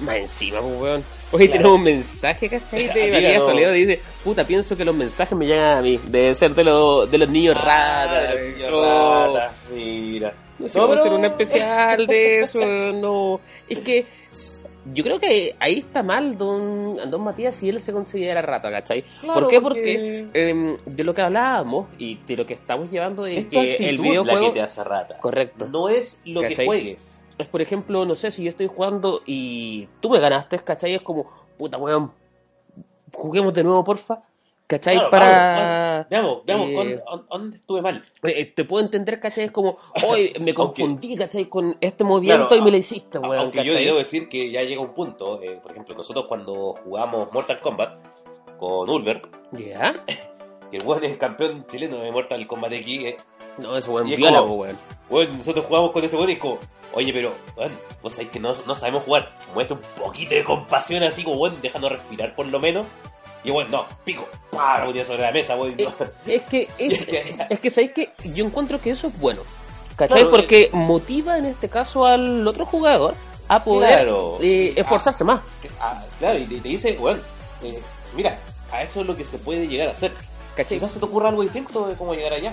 [0.00, 1.04] Más encima, pues, weón.
[1.32, 1.52] Hoy Claro.
[1.52, 2.86] tenemos un mensaje, ¿cachai?
[2.88, 3.22] De Díganos.
[3.22, 5.98] Matías Toledo dice, puta, pienso que los mensajes me llegan a mí.
[6.06, 8.22] Debe ser de, los de los niños Ah, ratas.
[8.22, 8.82] de los niños No.
[9.34, 10.34] ratas, Mira.
[10.58, 12.58] No sé, No, vamos a hacer un especial de eso,
[12.94, 13.40] no.
[13.68, 14.06] Es que
[14.92, 19.02] yo creo que ahí está mal don, don Matías si él se considera rata, ¿cachai?
[19.20, 19.60] Claro, ¿Por qué?
[19.60, 23.74] porque- Porque em, de lo que hablábamos y de lo que estamos llevando es que
[23.76, 24.46] el la videojuego...
[24.46, 25.16] que te hace rata.
[25.18, 25.66] Correcto.
[25.68, 27.20] No es lo que juegues.
[27.38, 30.94] Es por ejemplo, no sé, si yo estoy jugando y tú me ganaste, ¿cachai?
[30.94, 32.12] Es como, puta weón,
[33.12, 34.22] juguemos de nuevo, porfa.
[34.66, 34.94] ¿Cachai?
[34.94, 36.06] Claro, Para...
[36.10, 38.02] vamos, Veamos, veamos, eh, ¿dónde- ¿dónde, dónde estuve mal?
[38.22, 39.44] Eh, te puedo entender, ¿cachai?
[39.44, 39.76] Es como,
[40.08, 41.44] hoy me Aunque- confundí, ¿cachai?
[41.50, 43.38] Con este movimiento Claro, y me lo hiciste, weón.
[43.40, 47.30] Aunque yo debo decir que ya llega un punto, eh, por ejemplo, nosotros cuando jugamos
[47.32, 47.98] Mortal Kombat
[48.58, 49.20] con Ulver,
[49.52, 50.02] ¿Ya?
[50.78, 53.16] Que el weón es el campeón chileno de Mortal Kombat X, eh,
[53.58, 54.78] No, ese weón viola, como- weón.
[55.08, 56.58] weón, nosotros jugamos con ese weón y es como,
[56.94, 61.02] oye, pero, weón, vos sabés que no, no sabemos jugar, muestra un poquito de compasión
[61.04, 62.86] así como, weón, déjanos respirar por lo menos.
[63.44, 64.84] Y weón, no, pico, ¡pah!
[64.84, 65.74] ponía sobre la mesa, weón.
[65.78, 66.06] Eh, no.
[66.26, 69.42] Es que, es, Es que- es que, ¿sabes que Yo encuentro que eso es bueno.
[69.96, 70.22] ¿Cachai?
[70.22, 73.14] Claro, Porque motiva en este caso al otro jugador
[73.46, 74.38] a poder Claro.
[74.40, 75.40] eh, esforzarse más.
[75.80, 77.22] Ah, claro, y te, te dice, weón,
[77.62, 77.80] eh,
[78.16, 78.36] mira,
[78.72, 80.10] a eso es lo que se puede llegar a hacer.
[80.56, 80.78] ¿Cachai?
[80.78, 82.52] Quizás se te ocurra algo distinto de cómo llegar allá.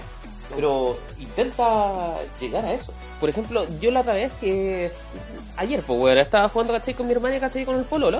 [0.55, 2.93] Pero intenta llegar a eso.
[3.19, 4.91] Por ejemplo, yo la otra vez que.
[5.57, 6.93] Ayer, pues, weón, estaba jugando, ¿cachai?
[6.93, 7.65] Con mi hermana y, ¿cachai?
[7.65, 8.19] Con el Pololo.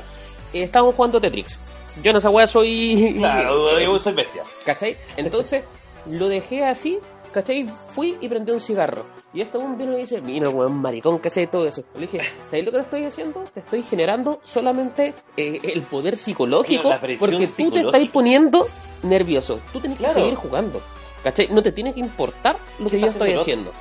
[0.54, 1.58] Eh, estábamos jugando Tetrix.
[2.02, 3.16] Yo en esa weá soy.
[3.18, 4.44] Claro, yo soy bestia.
[4.66, 4.98] ¿Cachai?
[5.18, 5.64] Entonces,
[6.10, 7.00] lo dejé así,
[7.32, 7.68] ¿cachai?
[7.92, 9.06] Fui y prendí un cigarro.
[9.34, 11.48] Y este un vino y dice, mira, weón, maricón, ¿cachai?
[11.50, 11.84] Todo eso.
[11.96, 13.44] Le dije, ¿sabes lo que te estoy haciendo?
[13.54, 16.90] Te estoy generando solamente eh, el poder psicológico.
[17.00, 18.68] Presión porque tú te estás poniendo
[19.04, 19.60] nervioso.
[19.72, 20.16] Tú tenés Claro.
[20.16, 20.82] que seguir jugando.
[21.24, 21.48] ¿Cachai?
[21.50, 23.72] No te tiene que importar lo que ¿Qué yo estoy haciendo.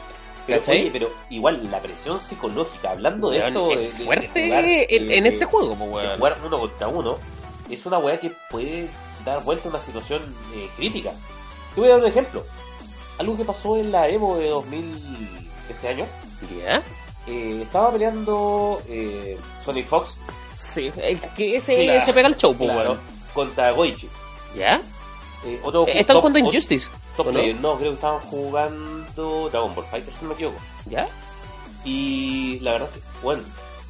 [0.46, 0.80] Pero, ¿Cachai?
[0.82, 4.64] oye, pero igual, la presión psicológica, hablando de Weón, esto, es de- fuerte de jugar,
[4.64, 6.16] en, eh, en este juego, pues, de weón.
[6.18, 7.18] jugar uno contra uno,
[7.70, 8.88] es una weá que puede
[9.24, 10.22] dar vuelta a una situación
[10.54, 11.12] eh, crítica.
[11.74, 12.44] Te voy a dar un ejemplo.
[13.20, 16.06] Algo que pasó en la Evo de 2000 este año.
[16.64, 16.82] ¿Ya?
[17.26, 20.16] eh, estaba peleando eh, Sonic Fox
[20.58, 22.96] Sí, es que ese se pega el show, pues, claro,
[23.34, 24.08] contra Goichi.
[24.56, 24.80] ¿Ya?
[25.44, 27.38] Eh, otro Eh, Están top- jugando Injustice, top ¿o no?
[27.38, 27.56] player.
[27.60, 27.76] no?
[27.76, 30.58] creo que estaban jugando Dragon Ball Fighter, si no me equivoco.
[30.86, 31.06] ¿Ya?
[31.84, 33.42] Y la verdad es que, bueno,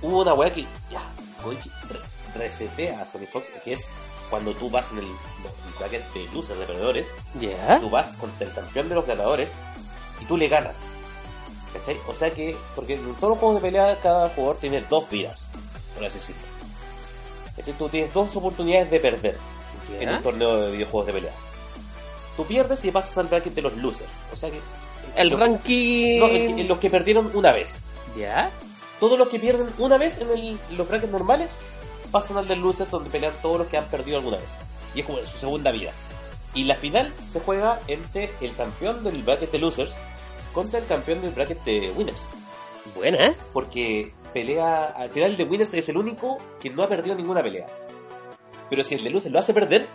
[0.02, 1.02] hubo una weá que ya,
[1.44, 3.86] Goichi re- resetea a Sonic Fox, que es
[4.30, 5.08] cuando tú vas en el,
[5.78, 7.08] bracket de luces de perdedores,
[7.80, 9.50] tú vas contra el campeón de los ganadores
[10.20, 10.78] y tú le ganas.
[11.72, 11.96] ¿Cachai?
[12.08, 15.46] O sea que, porque en todos los juegos de pelea cada jugador tiene dos vidas,
[15.94, 16.42] por así decirlo.
[17.56, 17.74] ¿Cachai?
[17.74, 19.38] Tú tienes dos oportunidades de perder
[19.98, 21.32] en un torneo de videojuegos de pelea.
[22.36, 24.10] Tú pierdes y pasas al bracket de los losers.
[24.32, 24.60] O sea que...
[25.16, 26.18] El los- ranking...
[26.20, 27.80] no, el los que perdieron una vez.
[28.16, 28.50] ¿Ya?
[28.98, 31.56] Todos los que pierden una vez en el- los brackets normales
[32.10, 34.48] pasan al del losers donde pelean todos los que han perdido alguna vez.
[34.94, 35.92] Y es como su segunda vida.
[36.54, 39.92] Y la final se juega entre el campeón del bracket de losers
[40.52, 42.20] contra el campeón del bracket de winners.
[42.94, 43.34] Buena, ¿eh?
[43.52, 44.86] Porque pelea.
[44.86, 47.66] Al final el de winners es el único que no ha perdido ninguna pelea.
[48.68, 49.86] Pero si el de losers lo hace perder,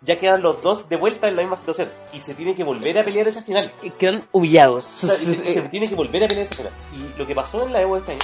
[0.00, 1.88] ya quedan los dos de vuelta en la misma situación.
[2.12, 3.70] Y se tiene que volver a pelear esa final.
[3.98, 5.04] Quedan humillados.
[5.04, 6.72] O sea, se, se tiene que volver a pelear esa final.
[6.94, 8.22] Y lo que pasó en la Evo de este año,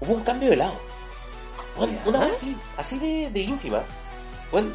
[0.00, 0.91] hubo un cambio de lado.
[1.76, 2.08] Bueno, Ya.
[2.10, 3.82] una vez así, así de, de ínfima.
[4.50, 4.68] Bueno,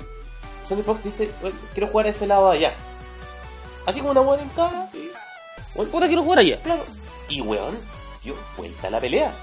[0.68, 2.74] Sony Fox dice, "Bueno, quiero jugar a ese lado de allá.
[3.86, 4.90] Así como una buena en cara.
[4.94, 5.10] Y,
[5.76, 6.58] bueno, Puta, quiero jugar allá.
[6.62, 6.84] claro.
[7.30, 7.78] Y weón,
[8.24, 9.34] dio vuelta a la pelea.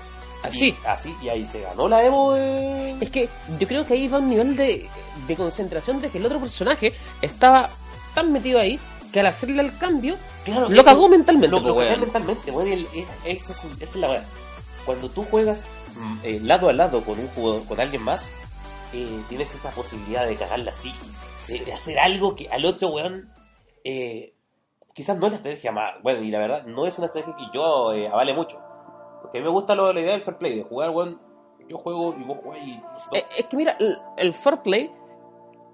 [0.43, 0.69] Así.
[0.69, 2.35] Y, así, y ahí se ganó la Evo.
[2.37, 4.89] Es que yo creo que ahí va un nivel de,
[5.27, 7.71] de concentración de que el otro personaje estaba
[8.15, 8.79] tan metido ahí
[9.13, 12.69] que al hacerle el cambio Claro, lo cagó mentalmente, Lo, pues, lo cagó mentalmente, weón,
[12.69, 14.27] es- esa es, es la verdad.
[14.85, 15.65] Cuando tú juegas
[15.97, 18.33] mm, eh, lado a lado con un jugador, con alguien más,
[18.93, 20.93] eh, tienes esa posibilidad de cagarla así,
[21.49, 23.31] de, de hacer algo que al otro weón,
[23.85, 24.35] eh,
[24.93, 27.47] quizás no es la estrategia más, bueno, y la verdad, no es una estrategia que
[27.53, 28.61] yo avale mucho.
[29.23, 31.21] Porque a mí me gusta lo, la idea del fair play, de jugar, weón,
[31.69, 32.83] yo juego y vos jugáis y
[33.39, 34.93] Es que mira, el, el fair play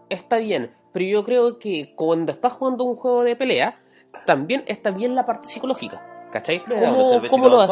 [0.08, 3.80] está bien, pero yo creo que cuando estás jugando un juego de pelea,
[4.26, 6.28] también está bien la parte psicológica.
[6.30, 6.62] ¿Cachai?
[6.64, 7.70] ¿Cómo, cómo lo más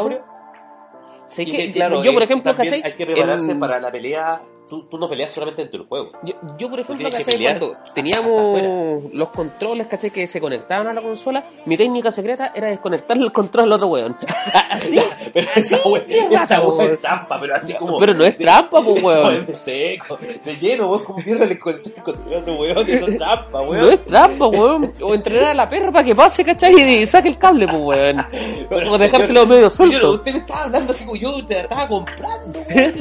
[1.37, 4.41] Y que, que, claro, yo, por eh, ejemplo, hay que prepararse En- para la pelea
[4.69, 6.13] tú, tú no peleas solamente dentro del juego.
[6.23, 10.11] Yo, yo, por ejemplo, que Cuando teníamos los controles, ¿cachai?
[10.11, 13.87] Que se conectaban a la consola, mi técnica secreta era desconectarle el control al otro
[13.89, 14.17] weón.
[14.71, 15.01] Así,
[15.33, 16.93] Pero esa así esa weón.
[16.93, 17.99] es trampa, pero así como.
[17.99, 19.47] Pero no es trampa, po, esa weón.
[19.49, 21.93] es seco, de lleno, weón, como pierde el control
[22.29, 23.81] el otro weón, eso es trampa, weón.
[23.81, 24.93] No es trampa, weón.
[25.03, 26.75] O entrenar a la perra para que pase, ¿cachai?
[27.01, 28.27] Y saque el cable, pues, weón.
[28.69, 30.13] Pero, O dejárselo medio suelto.
[30.13, 32.95] usted me estaba hablando así como yo te la estaba comprando, weón.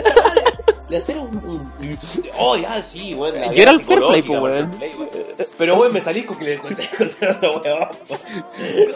[0.89, 1.27] De hacer un.
[1.37, 1.71] un-
[2.37, 3.51] oh, ya, sí, weón.
[3.53, 4.71] Yo era el fair play, po, weón.
[5.57, 7.87] Pero, weón, me salí con que le encontré contra otro weón.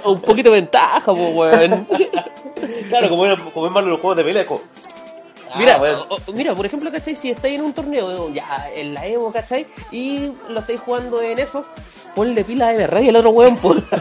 [0.06, 1.88] Un poquito de ventaja, pues, weón.
[2.90, 4.62] Claro, como, era, como es malo los juegos de pelea, como.
[5.52, 6.00] ah, Mira, weón.
[6.10, 7.14] o- o- mira, por ejemplo, ¿cachai?
[7.16, 9.68] Si estáis en un torneo, ya en la Evo, ¿cachai?
[9.92, 11.68] Y lo estáis jugando en Xbox,
[12.16, 13.84] ponle pila de verdad y el otro weón, pues.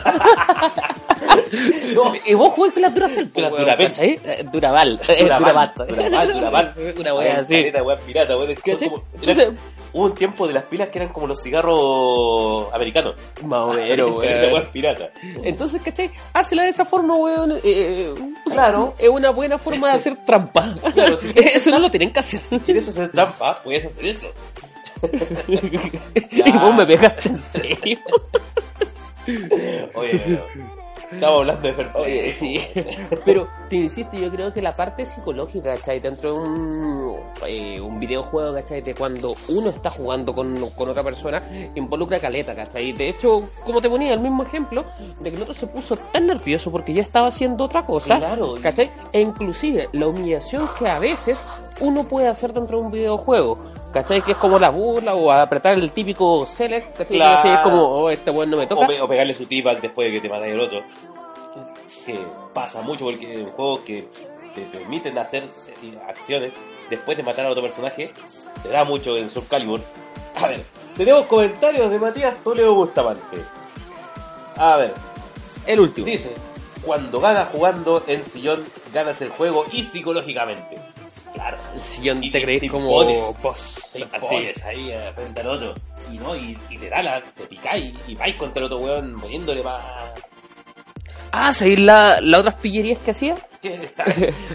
[1.94, 2.12] No.
[2.24, 3.86] Y vos jugaste las Duracell, pues, Durapel.
[3.88, 4.20] ¿cachai?
[4.24, 5.72] Eh, Duraval, eh, Duraval.
[5.88, 6.74] Duraval, Duraval.
[6.98, 7.54] Una wea así.
[7.54, 8.88] Caleta, weón, pirata, ¿Cachai?
[8.88, 9.58] como- eran-
[9.92, 13.16] Hubo un tiempo de las pilas que eran como los cigarros americanos.
[13.44, 14.66] más o menos, Caleta, weón.
[14.72, 15.10] pirata.
[15.42, 16.10] Entonces, ¿cachai?
[16.32, 17.58] Hácela de esa forma, weón.
[17.64, 18.14] eh,
[18.44, 18.94] Claro.
[18.98, 20.74] Es una buena forma de hacer trampa.
[20.94, 22.40] Claro, si Eso no lo tienen que hacer.
[22.64, 23.60] ¿Quieres hacer trampa?
[23.64, 24.28] Puedes hacer eso.
[26.30, 27.98] y vos me pegaste en serio.
[29.94, 30.79] Oye, pero
[31.12, 32.60] estamos hablando de fair play, Oye, sí.
[33.24, 36.00] Pero te insisto, yo creo que la parte psicológica, ¿cachai?
[36.00, 38.80] Dentro de un, eh, un videojuego, ¿cachai?
[38.82, 41.42] De cuando uno está jugando con, con otra persona,
[41.74, 42.92] involucra caleta, ¿cachai?
[42.92, 44.84] De hecho, como te ponía el mismo ejemplo,
[45.20, 48.54] de que el otro se puso tan nervioso porque ya estaba haciendo otra cosa, Claro.
[48.62, 48.90] ¿cachai?
[49.12, 51.38] E inclusive la humillación que a veces
[51.80, 53.58] uno puede hacer dentro de un videojuego.
[53.92, 54.22] ¿Cachai?
[54.22, 57.16] Que es como la burla o apretar el típico select, ¿cachai?
[57.16, 57.48] Claro.
[57.54, 58.82] Es como, oh, este weón no me toca.
[58.84, 60.82] O, pe- o pegarle su t-bag después de que te matáis el otro.
[62.06, 62.18] Que
[62.54, 64.08] pasa mucho porque en juegos que
[64.54, 66.52] te permiten hacer eh, acciones
[66.88, 68.12] después de matar a otro personaje,
[68.62, 69.80] se da mucho en Soul Calibur.
[70.40, 70.62] A ver,
[70.96, 73.38] tenemos comentarios de Matías Toledo Bustamante.
[74.56, 74.92] A ver,
[75.66, 76.06] El último.
[76.06, 76.32] dice,
[76.84, 80.76] cuando ganas jugando en sillón, ganas el juego y psicológicamente.
[81.34, 81.56] Claro.
[81.74, 83.22] El sillón Y te crees te como impones.
[83.42, 83.90] boss.
[83.92, 84.26] Te Así.
[84.28, 85.74] pones ahí eh, frente al otro.
[86.12, 89.16] Y no, y, y te da la, te picáis y vais contra el otro weón
[89.20, 89.80] poniéndole más.
[91.32, 93.36] Ah, ¿sabéis la, las otras pillerías que hacía?
[93.62, 93.74] ¿Qué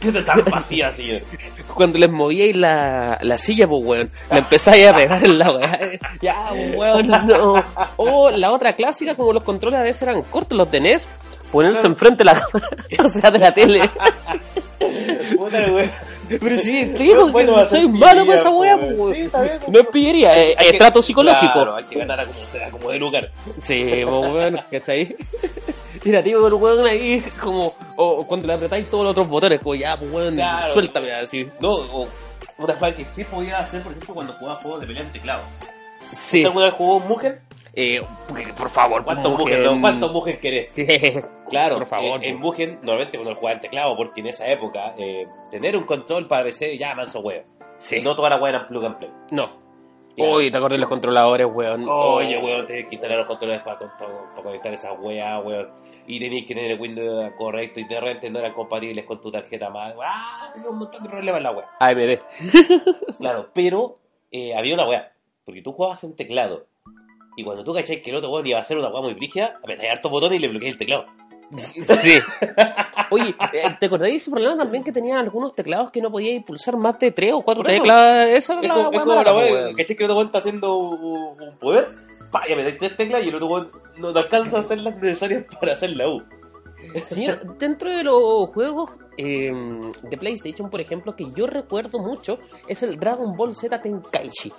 [0.10, 1.18] está, tan vacía así?
[1.74, 5.80] Cuando les movíais la, la silla, pues weón, le empezáis a pegar en la weá.
[6.22, 7.64] Ya, pues, weón, no.
[7.96, 11.08] O la otra clásica, como los controles a veces eran cortos, los de NES,
[11.52, 12.46] ponerse enfrente de la
[13.04, 13.90] o sea, de la tele.
[15.38, 15.92] Puta, weón.
[16.28, 18.96] Pero sí, te digo Bueno, que soy malo para esa pillería, weá, pues,
[19.32, 19.60] pues weón.
[19.68, 21.54] No es pillería, es, Hay es que- trato psicológico.
[21.54, 23.32] Claro, hay que ganar a como sea, como de lugar.
[23.62, 25.16] Sí, pues weón, ¿cachai?
[26.04, 29.76] Mira, tío, el weón ahí, como, o cuando le apretáis todos los otros botones, como
[29.76, 30.74] ya, pues weón, Claro.
[30.74, 31.48] suéltame así.
[31.60, 32.08] No, o
[32.58, 35.42] una cosa que sí podía hacer, por ejemplo, cuando jugaba juegos de pelea en teclado.
[36.14, 36.38] Sí.
[36.40, 37.40] ¿Usted alguna vez jugó Mugen?
[37.76, 38.02] Eh,
[38.58, 39.64] por favor, ¿Cuántos Mugen.
[39.64, 39.82] No?
[39.82, 40.70] ¿Cuántos Mugen querés?
[40.70, 40.86] Sí.
[41.48, 42.40] Claro, Por favor, En, en.
[42.40, 46.74] Mugen, normalmente cuando jugaba en teclado, porque en esa época, eh, tener un control parecía
[46.74, 47.46] ya manso huevo.
[47.78, 48.02] Sí.
[48.02, 49.12] No toda la hueá eran plug and play.
[49.30, 49.48] No.
[50.18, 51.86] Uy, te acordé de los controladores, weón.
[51.88, 53.78] Oye, weón, tenés que instalar los controles para,
[54.42, 55.70] conectar esa weá, weón.
[56.08, 59.32] Y tenéis que tener el Windows correcto y de repente no eran compatibles con tu
[59.32, 59.94] tarjeta más.
[60.04, 60.50] ¡Ah!
[60.54, 61.70] Tenía un montón de problemas en la weá.
[61.80, 63.18] AMD.
[63.20, 64.00] Claro, pero
[64.32, 65.12] eh, había una weá.
[65.44, 66.66] Porque tú jugabas en teclado.
[67.36, 69.58] Y cuando tú cacháis que el otro weón iba a hacer una weá muy brígida,
[69.62, 71.06] apretáis hartos botones y le bloqueáis el teclado.
[71.84, 72.17] Sí.
[73.12, 76.43] Oye, eh, ¿te acordáis de ese problema también que tenían algunos teclados que no podíais
[76.43, 78.30] pulsar más de tres o cuatro teclas?
[78.30, 79.76] Esa era Es la como, es weá como mala, la weá, weón.
[79.76, 81.95] ¿cachai que el otro weón está haciendo un, un poder?
[82.32, 84.95] Pa, y apretáis tres teclas y el otro weón no, no alcanza a hacer las
[84.98, 86.24] necesarias para hacer la U.
[87.06, 89.52] Señor, dentro de los juegos eh,
[90.02, 94.52] de PlayStation, por ejemplo, que yo recuerdo mucho, es el Dragon Ball Z Tenkaichi.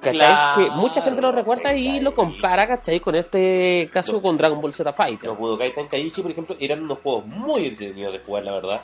[0.00, 0.16] ¿Cachai?
[0.18, 3.00] Claro, que mucha gente lo recuerda y lo compara, ¿cachai?
[3.00, 4.22] Con este caso No.
[4.22, 5.30] con Dragon Ball Z Fighter.
[5.30, 8.80] Los Budokai Tenkaichi, por ejemplo, eran unos juegos muy entretenidos de jugar, la verdad.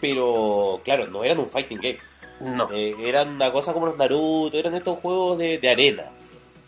[0.00, 1.98] Pero, claro, no eran un fighting game.
[2.40, 6.04] No, Eh, eran una cosa como los Naruto, eran estos juegos de, de arena.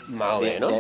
[0.09, 0.73] más o menos.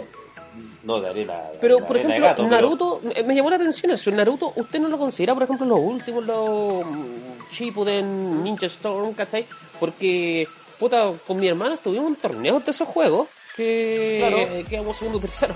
[0.84, 1.34] no, de arena.
[1.60, 4.10] Pero, de por arena ejemplo, gato, Naruto, me- me llamó la atención eso.
[4.10, 9.44] Naruto, ¿usted no lo considera, por ejemplo, los últimos, los mm, Shippuden, Ninja Storm, ¿cachai?
[9.78, 10.46] Porque,
[10.78, 14.68] puta, con mi hermano estuvimos en torneos de esos juegos que Claro.
[14.68, 15.54] quedamos segundo o tercero,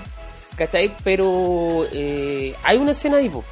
[0.55, 0.91] ¿cachai?
[1.03, 3.43] Pero eh, hay una escena ahí, po,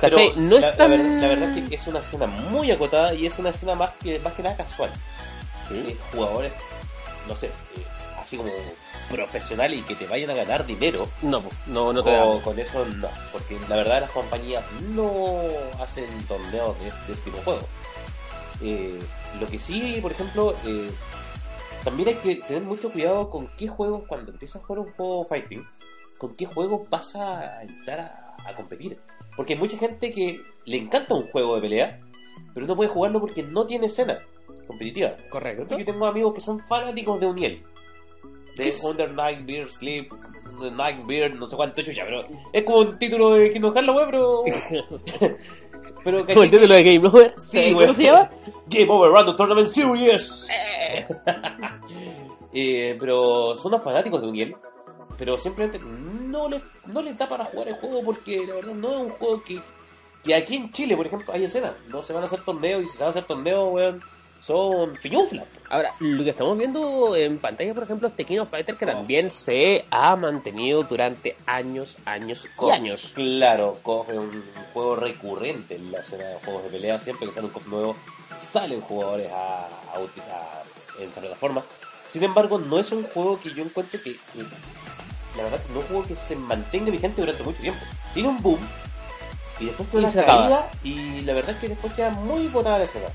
[0.00, 0.32] pero ¿cachai?
[0.36, 0.90] no la, es la tan...
[0.90, 3.90] ver- la verdad es que es una escena muy acotada y es una escena más
[4.02, 4.90] que, más que nada casual.
[5.72, 6.52] Eh, jugadores,
[7.28, 7.50] no sé, eh,
[8.20, 8.50] así como
[9.10, 11.08] profesionales y que te vayan a ganar dinero.
[11.22, 12.22] No, no, no te da.
[12.22, 14.64] con, con eso no, porque la verdad las compañías
[14.94, 15.42] no
[15.80, 17.68] hacen torneos de, de este tipo de juego.
[18.62, 18.98] Eh,
[19.38, 20.90] lo que sí, por ejemplo, eh,
[21.84, 25.24] también hay que tener mucho cuidado con qué juegos, cuando empiezas a jugar un juego
[25.24, 25.66] fighting,
[26.18, 28.98] con qué juegos vas a entrar a, a competir.
[29.36, 32.00] Porque hay mucha gente que le encanta un juego de pelea,
[32.54, 34.20] pero no puede jugarlo porque no tiene escena
[34.66, 35.16] competitiva.
[35.30, 35.76] Correcto.
[35.76, 37.62] yo tengo amigos que son fanáticos de Uniel.
[38.56, 38.82] ¿Qué De es?
[38.84, 40.12] Under Nightbeard Sleep,
[40.68, 44.44] Nightbeard, no sé cuánto chucha, pero es como un título de Kingdom Hearts, weón, pero.
[46.04, 47.34] pero Como el título de Game Over.
[47.38, 48.30] Sí, ¿Cómo se llama?
[48.66, 50.48] Game Over Random Tournament Series.
[52.52, 54.56] Eh, pero son unos fanáticos de Uniel,
[55.16, 58.90] pero simplemente no les, no les da para jugar el juego porque la verdad no
[58.90, 59.60] es un juego que,
[60.24, 61.76] que aquí en Chile, por ejemplo, hay escena.
[61.88, 64.02] No se van a hacer torneos y si se van a hacer torneos, weón,
[64.40, 65.44] son piñuflas.
[65.68, 68.88] Ahora, lo que estamos viendo en pantalla, por ejemplo, es of Fighter, que Oh.
[68.88, 73.12] también se ha mantenido durante años, años y años.
[73.14, 76.98] Claro, KOF es un juego recurrente en la escena de juegos de pelea.
[76.98, 77.96] Siempre que sale un KOF nuevo,
[78.52, 81.62] salen jugadores a, a, a entrar a la forma.
[82.10, 84.44] Sin embargo, no es un juego que yo encuentro que, que-
[85.36, 87.80] la verdad, no es un juego que se mantenga vigente durante mucho tiempo.
[88.14, 88.58] Tiene un boom
[89.60, 90.40] y después tiene una acaba.
[90.42, 93.06] caída y la verdad es que después queda muy botada la escena.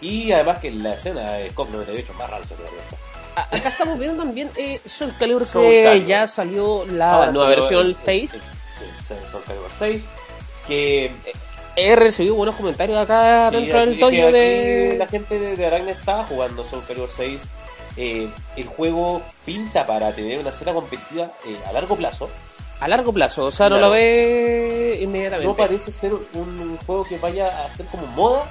[0.00, 2.98] Y además que la escena de KOF 98 es más rancio que la otra.
[3.36, 6.08] A- Acá estamos viendo también eh, Soul Calibur, Soul que Calibur.
[6.08, 8.34] ya salió la Ahora nueva versión el- el 6.
[8.34, 8.88] el- el-
[9.18, 10.08] el Soul Calibur 6
[10.66, 11.12] que
[11.80, 14.96] He recibido buenos comentarios acá Sí, dentro del aquí de...
[14.98, 17.40] La gente de, de Aracne está jugando Soul Calibur 6.
[17.96, 22.28] Eh, el juego pinta para tener una escena competitiva eh, a largo plazo.
[22.80, 25.46] A largo plazo, o sea, no lo ve inmediatamente.
[25.46, 28.44] No parece ser un, un juego que vaya a ser como moda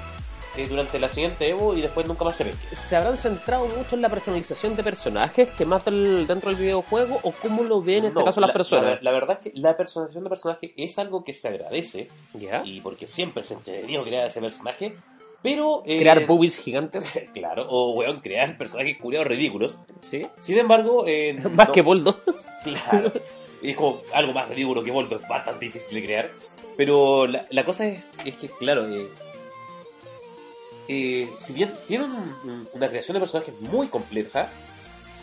[0.58, 2.52] eh, durante la siguiente Evo y después nunca más se ve.
[2.72, 7.20] ¿Se habrán centrado mucho en la personalización de personajes que más del- dentro del videojuego
[7.22, 8.84] o cómo lo ven en este No, caso las la- personas?
[8.96, 12.62] La, la verdad es que la personalización de personaje es algo que se agradece ¿Ya?
[12.64, 14.96] y porque siempre se entretenido crear ese personaje.
[15.40, 15.84] Pero.
[15.86, 19.78] eh, Crear boobies gigantes, Claro, o weón, crear personajes curiados ridículos.
[20.00, 20.26] ¿sí?
[20.40, 21.04] Sin embargo.
[21.06, 22.16] eh, Más no- que Boldo.
[22.64, 23.12] Claro.
[23.62, 26.30] Es como algo más ridículo que Volto, es bastante difícil de crear.
[26.76, 29.08] Pero la, la cosa es, es que, claro, eh,
[30.88, 34.48] eh, si bien tiene un- un- una creación de personajes muy compleja,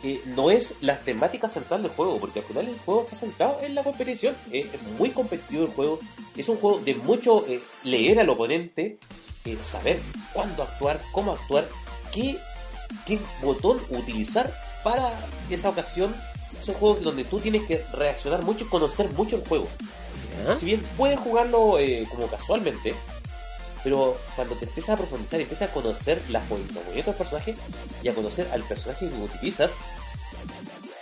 [0.04, 3.60] eh, no es la temática central del juego, porque al final el juego está centrado
[3.64, 4.36] en la competición.
[4.52, 6.00] Eh, es muy competitivo el juego,
[6.38, 9.00] es un juego de mucho eh, leer al oponente,
[9.46, 10.00] eh, saber
[10.34, 11.68] cuándo actuar, cómo actuar,
[12.12, 12.38] qué,
[13.06, 14.54] qué botón utilizar
[14.84, 15.12] para
[15.50, 16.16] esa ocasión.
[16.62, 19.68] Es un juego donde tú tienes que reaccionar mucho y conocer mucho el juego.
[20.60, 21.78] Si bien puedes jugarlo
[22.12, 22.94] como casualmente,
[23.86, 27.56] pero cuando te empiezas a profundizar y empiezas a conocer las los movimientos del personaje
[28.02, 29.74] y a conocer al personaje que utilizas,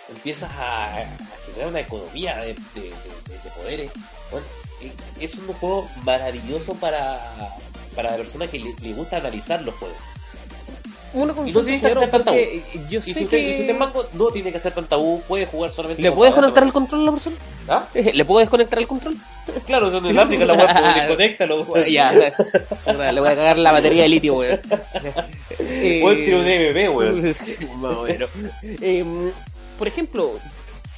[0.10, 1.06] empiezas a,
[1.46, 2.56] generar una economía de
[3.56, 3.90] poderes.
[4.30, 4.46] Bueno,
[4.82, 7.56] eh, es un juego maravilloso para,
[7.96, 9.98] para la persona que le, le gusta analizar los juegos.
[11.14, 13.42] Una Y no tiene que señor, ser tan porque yo Y sé si usted, que...
[13.42, 16.10] y si usted es manco, no tiene que ser tan tabú, puede jugar solamente ¿Le
[16.10, 17.36] con puedes palanca, conectar el control a la persona?
[17.68, 17.88] ¿Ah?
[17.94, 19.16] ¿Le puedo desconectar el control?
[19.66, 21.86] Claro, son inalámbricas la web, desconéctalo.
[21.88, 24.60] ya, le voy a cagar la batería de litio, weón.
[25.60, 27.34] Eh, Buen tiro de weón.
[27.84, 28.08] O
[29.78, 30.40] por ejemplo,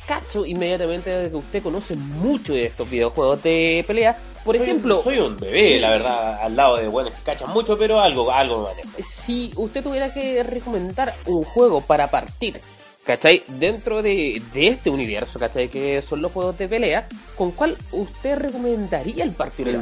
[0.08, 4.18] cacho inmediatamente que usted conoce mucho de estos videojuegos de pelea.
[4.44, 7.78] Por Soy- ejemplo, Soy un bebé, la verdad, al lado de buenos que cachan mucho,
[7.78, 8.90] pero algo, algo me manejo.
[9.10, 12.62] si usted tuviera que recomendar un juego para partir,
[13.06, 13.42] ¿cachai?
[13.48, 15.68] Dentro de, de este universo, ¿cachai?
[15.68, 19.80] Que son los juegos de pelea, ¿con cuál usted recomendaría el partir?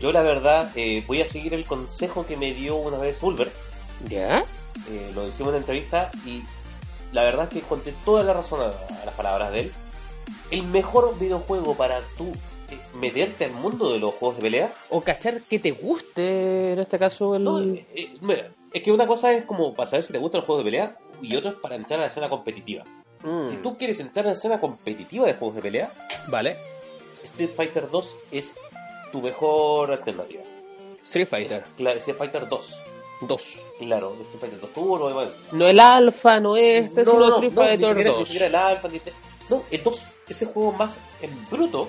[0.00, 3.50] Yo, la verdad, eh, voy a seguir el consejo que me dio una vez Ulver.
[4.08, 4.44] ¿Ya?
[4.90, 6.42] Eh, lo hicimos en una entrevista y
[7.12, 8.66] la verdad es que conté toda la razón a,
[9.02, 9.72] a las palabras de él.
[10.50, 12.26] El mejor videojuego para tú
[12.70, 16.78] eh, meterte al mundo de los juegos de pelea O cachar que te guste, en
[16.78, 17.44] este caso, el...
[17.44, 20.40] No, eh, eh, mira, es que una cosa es como para saber si te gustan
[20.40, 22.84] los juegos de pelea y otro es para entrar a la escena competitiva.
[23.22, 25.90] Mm, Si tú quieres entrar a la escena competitiva de juegos de pelea,
[26.28, 26.56] Vale.
[27.24, 28.52] Street Fighter 2 es
[29.12, 30.42] tu mejor alternativa.
[31.02, 32.82] Street Es, Fighter claro, Street Fighter 2.
[33.26, 33.56] 2.
[33.80, 35.28] Claro, Street Fighter 2 Turbo, demás.
[35.52, 38.18] No el alfa, no este, no, sino no, no, Street no, Fighter siquiera, 2.
[38.18, 39.12] Ni siquiera el Alpha, ni este-
[39.48, 41.88] No, el 2 es el juego más en bruto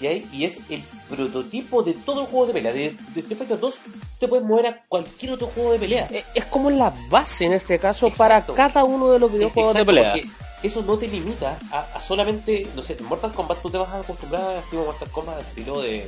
[0.00, 2.72] que hay y es el prototipo de todo el juego de pelea.
[2.72, 3.74] De, de Street Fighter 2
[4.18, 6.08] te puedes mover a cualquier otro juego de pelea.
[6.10, 8.54] Eh, Es como la base en este caso Exacto.
[8.54, 10.24] para cada uno de los videojuegos Exacto, de pelea.
[10.62, 13.88] Eso no te limita a, a solamente, no sé, en Mortal Kombat tú te vas
[13.88, 16.06] a acostumbrar estilo Mortal Kombat, al estilo de.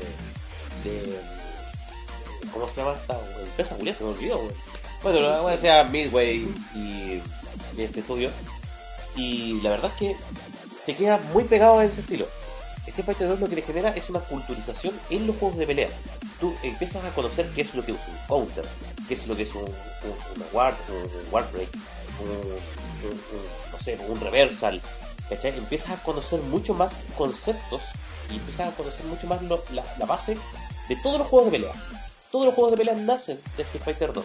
[0.84, 1.20] de
[2.52, 3.74] ¿Cómo se llama esta empresa?
[3.76, 4.54] Julia, se me olvidó, güey.
[5.02, 6.78] Bueno, la voy a decir Midway y,
[7.76, 8.30] y este estudio.
[9.16, 10.16] Y la verdad es que
[10.86, 12.26] te queda muy pegado a ese estilo.
[12.86, 15.88] Street Fighter 2 lo que le genera es una culturización en los juegos de pelea.
[16.40, 18.64] Tú empiezas a conocer qué es lo que es un counter,
[19.08, 19.68] qué es lo que es un, un,
[20.36, 22.58] una ward, un, un
[23.72, 24.80] no sé, un reversal,
[25.28, 25.56] ¿cachai?
[25.56, 27.80] Empiezas a conocer mucho más conceptos
[28.30, 30.36] y empiezas a conocer mucho más lo- la, la base
[30.88, 31.72] de todos los juegos de pelea.
[32.34, 34.24] Todos los juegos de pelea nacen de Street Fighter 2,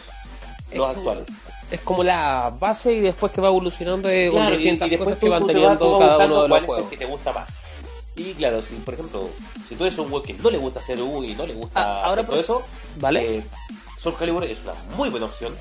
[0.73, 1.25] los Es actuales.
[1.69, 4.97] Es como la base y después que va evolucionando eh, con Claro, y, y después
[4.97, 6.89] cosas tú, que van teniendo cada uno de cuál los es el juegos.
[6.89, 7.59] que te gusta más.
[8.15, 9.29] Y claro, si por ejemplo,
[9.67, 11.79] si tú eres un weón que no le gusta hacer U y no le gusta
[11.79, 12.63] Ah, ahora hacer por- todo eso,
[12.99, 13.37] ¿Vale?
[13.37, 13.43] eh,
[13.99, 15.53] Soul Calibur es una muy buena opción.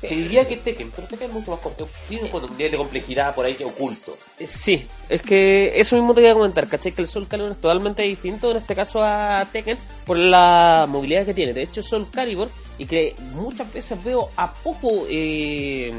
[0.00, 1.90] Te diría que Tekken, pero Tekken es mucho más complejo.
[2.08, 4.12] Tiene un nivel de complejidad por ahí que oculto.
[4.38, 6.92] Eh, Sí, es que eso mismo te iba a comentar, ¿cachai?
[6.92, 11.24] Que el Soul Calibur es totalmente distinto en este caso a Tekken por la movilidad
[11.26, 11.52] que tiene.
[11.52, 12.48] De hecho, Soul Calibur,
[12.78, 15.92] y que muchas veces veo a poco eh,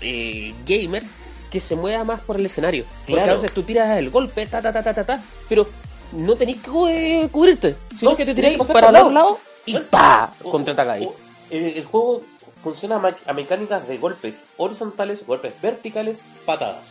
[0.00, 1.02] eh, gamer
[1.50, 2.84] que se mueva más por el escenario.
[3.00, 3.32] Porque Claro.
[3.32, 5.66] a veces tú tiras el golpe, ta, ta, ta, ta, ta, ta, pero
[6.12, 9.38] no tenés que eh, cubrirte, sino No, que te pasar para al lado.
[9.66, 10.32] y ¡pa!
[10.42, 11.08] Contraataca ahí.
[11.50, 12.22] El, el juego
[12.62, 16.86] funciona a, mecánicas de golpes horizontales, golpes verticales, patadas.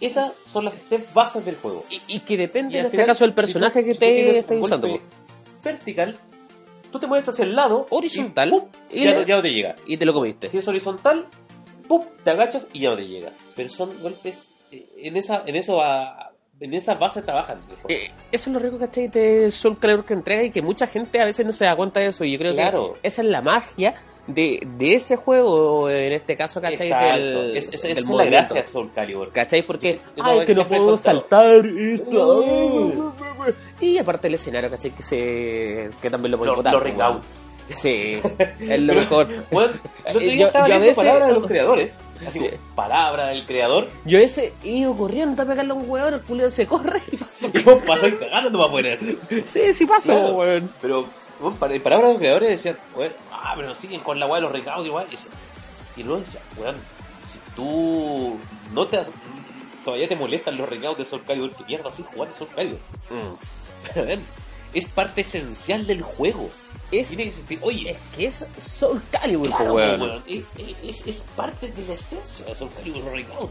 [0.00, 1.84] Esas son las tres bases del juego.
[1.90, 3.94] Y, y que depende Y en este final, caso del si tú- personaje que si
[3.94, 5.00] tú te tienes estés usando.
[5.62, 6.18] Vertical,
[6.90, 7.86] tú te mueves hacia el lado.
[7.90, 8.68] Horizontal, Y, ¡pum!
[8.90, 9.76] y ya, le- ya no te llega.
[9.86, 10.48] Y te lo comiste.
[10.48, 11.26] Si es horizontal,
[11.86, 12.04] ¡pum!
[12.24, 13.32] te agachas y ya no te llega.
[13.56, 14.46] Pero son golpes.
[14.72, 17.58] eh, En esa, en eso va- en esa base trabajan.
[17.88, 19.08] Eh, eso es lo rico, ¿cachai?
[19.08, 22.00] De Soul Calibur que entrega y que mucha gente a veces no se da cuenta
[22.00, 22.22] de eso.
[22.24, 22.94] Y yo creo Claro.
[23.00, 23.94] que esa es la magia
[24.26, 26.88] de, de ese juego, en este caso, ¿cachai?
[26.88, 27.16] Exacto.
[27.18, 29.32] Del, Es- es- esa del es la gracia Soul Calibur.
[29.32, 29.62] ¿Cachai?
[29.66, 30.96] Porque, ay, lo que no contado.
[30.96, 32.38] saltar esto.
[32.40, 33.12] Uh.
[33.80, 34.90] Y aparte el escenario, ¿cachai?
[34.90, 36.82] Que, se, que también lo Los, botar.
[36.84, 37.22] ring out.
[37.70, 38.18] Sí,
[38.60, 39.28] es lo mejor.
[39.50, 39.72] Bueno,
[40.18, 41.98] día yo- estaba yo veces- palabras de los creadores.
[42.26, 42.44] Así Sí.
[42.44, 43.88] como, palabra del creador.
[44.04, 47.16] Yo ese he ido corriendo a pegarle a un hueón, el culio se corre y
[47.16, 47.46] pasa.
[47.54, 49.16] Y vos pasó y cagando no va a poder hacer.
[49.46, 50.60] Sí, sí pasa, Claro.
[50.82, 51.06] Pero,
[51.40, 53.12] bueno, para- en palabras de los creadores decían, weón,
[53.42, 55.06] ah, pero siguen con la weá de los recados igual.
[55.08, 55.30] Y, decía-
[55.96, 56.76] y luego decía, weón,
[57.32, 58.38] si tú
[58.72, 59.08] no te has-
[59.84, 62.78] todavía te molestan los recados de Soul Calibur, que mierda así jugar de Soul Calibur.
[63.96, 64.20] Weón,
[64.74, 66.50] es parte esencial del juego.
[66.92, 67.58] Es, Tiene que existir.
[67.62, 70.00] Oye, es que es Soul Calibur, Claro, weón.
[70.02, 70.44] weón, Es,
[70.82, 73.50] es- es parte de la esencia de Soul Calibur Breakout.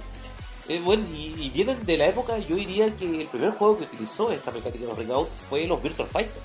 [0.68, 3.86] Eh, bueno, y, y vienen de la época, yo diría que el primer juego que
[3.86, 6.42] utilizó esta mecánica de los Breakout fue los Virtual Fighter.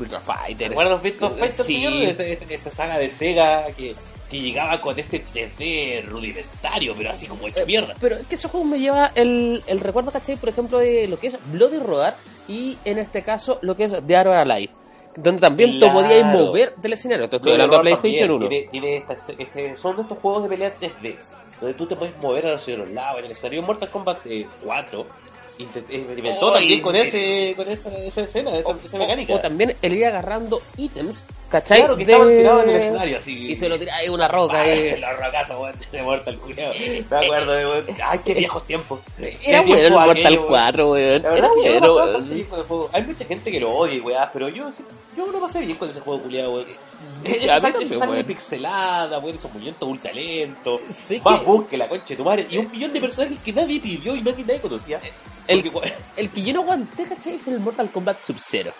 [0.00, 0.70] Virtua ¿Se Fighter.
[0.72, 1.74] acuerdan los Virtual Fighter, Sí.
[1.74, 1.92] señor?
[1.94, 3.94] Esta, esta- esta saga de Sega que,
[4.30, 7.94] que llegaba con este 3D rudimentario, pero así como hecho mierda.
[8.00, 10.36] Pero es que ese juego me lleva el, el recuerdo, ¿cachai?
[10.36, 12.16] Por ejemplo, de lo que es Bloody Rodar
[12.48, 14.72] y en este caso lo que es The Arrow Alive.
[15.16, 15.94] Donde también te Claro.
[15.94, 17.28] podías mover del escenario.
[17.28, 18.48] Te estoy hablando de PlayStation también 1.
[18.48, 21.16] Tiene, tiene estas- este, son de estos juegos de pelea 3D,
[21.60, 23.18] donde tú te puedes mover a los lados.
[23.18, 27.96] En el escenario Mortal Kombat eh, 4 intent- experimentó Ay, también con, ese, con esa,
[27.98, 29.34] esa escena, esa, esa mecánica.
[29.34, 31.78] O también el ir agarrando ítems, ¿cachai?
[31.80, 33.52] Claro, que De- estaban tirados en el escenario así.
[33.52, 34.66] Y se lo tira ahí una roca.
[34.66, 34.96] Eh.
[35.00, 36.72] La rocaza, weón, de Mortal culiao.
[37.10, 37.86] Me acuerdo de weón.
[38.04, 39.00] Ay, qué viejos tiempos.
[39.42, 40.48] Era bueno el tiempo Mortal aquello, weón.
[40.48, 41.24] 4, weón.
[41.26, 42.88] Era bueno, weón.
[42.92, 44.70] Hay mucha gente que lo odia weá, pero yo,
[45.16, 46.66] yo lo pasé bien con ese juego culiado, weón.
[47.00, 48.26] A mí Esa también, esa sangre weón.
[48.26, 50.80] pixelada, weón, esos movimientos ultra lentos.
[50.90, 52.46] Sí Más que- la concha de tu madre.
[52.50, 55.00] Y un millón de personajes que nadie pidió y nadie, nadie conocía.
[55.46, 57.38] El- Porque, El que yo no aguanté, ¿cachai?
[57.38, 58.72] Fue el Mortal Kombat Sub-Zero.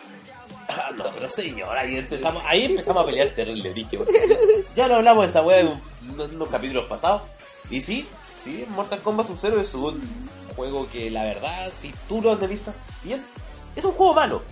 [0.69, 3.99] Ah, no, pero señor, ahí empezamos, ahí empezamos a pelear terrible, dije.
[4.77, 5.81] Ya lo hablamos de esa weá en,
[6.19, 7.23] en unos capítulos pasados.
[7.71, 8.07] Y sí,
[8.45, 10.01] sí, Mortal Kombat Sub-Zero es un
[10.55, 13.25] juego que la verdad, si tú lo analizas bien,
[13.75, 14.43] es un juego malo.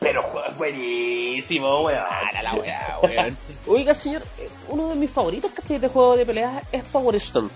[0.00, 2.04] Pero juego buenísimo, weón.
[2.08, 3.36] Para la weá, weón.
[3.66, 5.78] Oiga, señor, eh, uno de mis favoritos, ¿cachai?
[5.78, 7.48] De juego de peleas es Power Stone.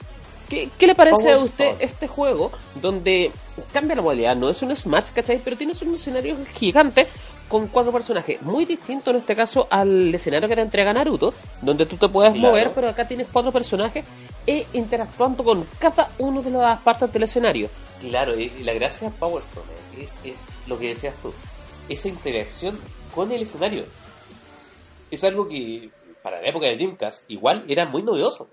[0.49, 1.85] ¿Qué, qué le parece Power a usted Stone.
[1.85, 3.31] este juego donde
[3.73, 4.37] cambia la modalidad?
[4.37, 5.41] No es un Smash, ¿cachai?
[5.43, 7.07] Pero tienes un escenario gigante
[7.49, 8.41] con cuatro personajes.
[8.43, 12.33] Muy distinto en este caso al escenario que te entrega Naruto, donde tú te puedes
[12.33, 12.49] Claro.
[12.49, 14.05] mover, pero acá tienes cuatro personajes
[14.47, 17.69] e interactuando con cada uno de las partes del escenario.
[18.01, 20.35] Claro, y y la gracia de Power Stone es, es
[20.67, 21.33] lo que decías tú,
[21.89, 22.79] esa interacción
[23.15, 23.85] con el escenario.
[25.11, 25.91] Es algo que
[26.23, 28.49] para la época de Dreamcast igual era muy novedoso.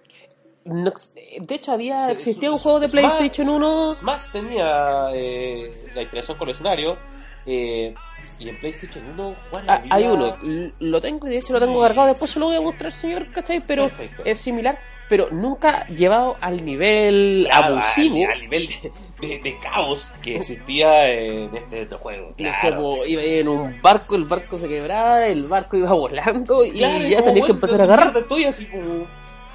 [0.66, 0.92] No-
[1.40, 6.38] de hecho, había existía un juego de Smash- PlayStation 1 Smash tenía eh, la interacción
[6.38, 6.98] con el escenario
[7.46, 7.96] eh,
[8.38, 10.38] y en PlayStation 1 ¿cuál Ah, hay uno,
[10.80, 13.32] lo tengo y de hecho lo tengo cargado, después se lo voy a mostrar, señor,
[13.32, 13.62] ¿cachai?
[13.62, 14.24] Pero Perfecto.
[14.26, 14.78] es similar,
[15.08, 18.18] pero nunca llevado al nivel Claro, abusivo.
[18.26, 22.28] Al, al nivel de, de- de caos que existía en este otro juego.
[22.30, 22.57] No Claro.
[22.61, 26.72] sé, po, iba en un barco, el barco se quebraba, el barco iba volando y
[26.72, 28.17] Claro, ya tenés que empezar a agarrar.
[28.17, 29.05] Estoy así como.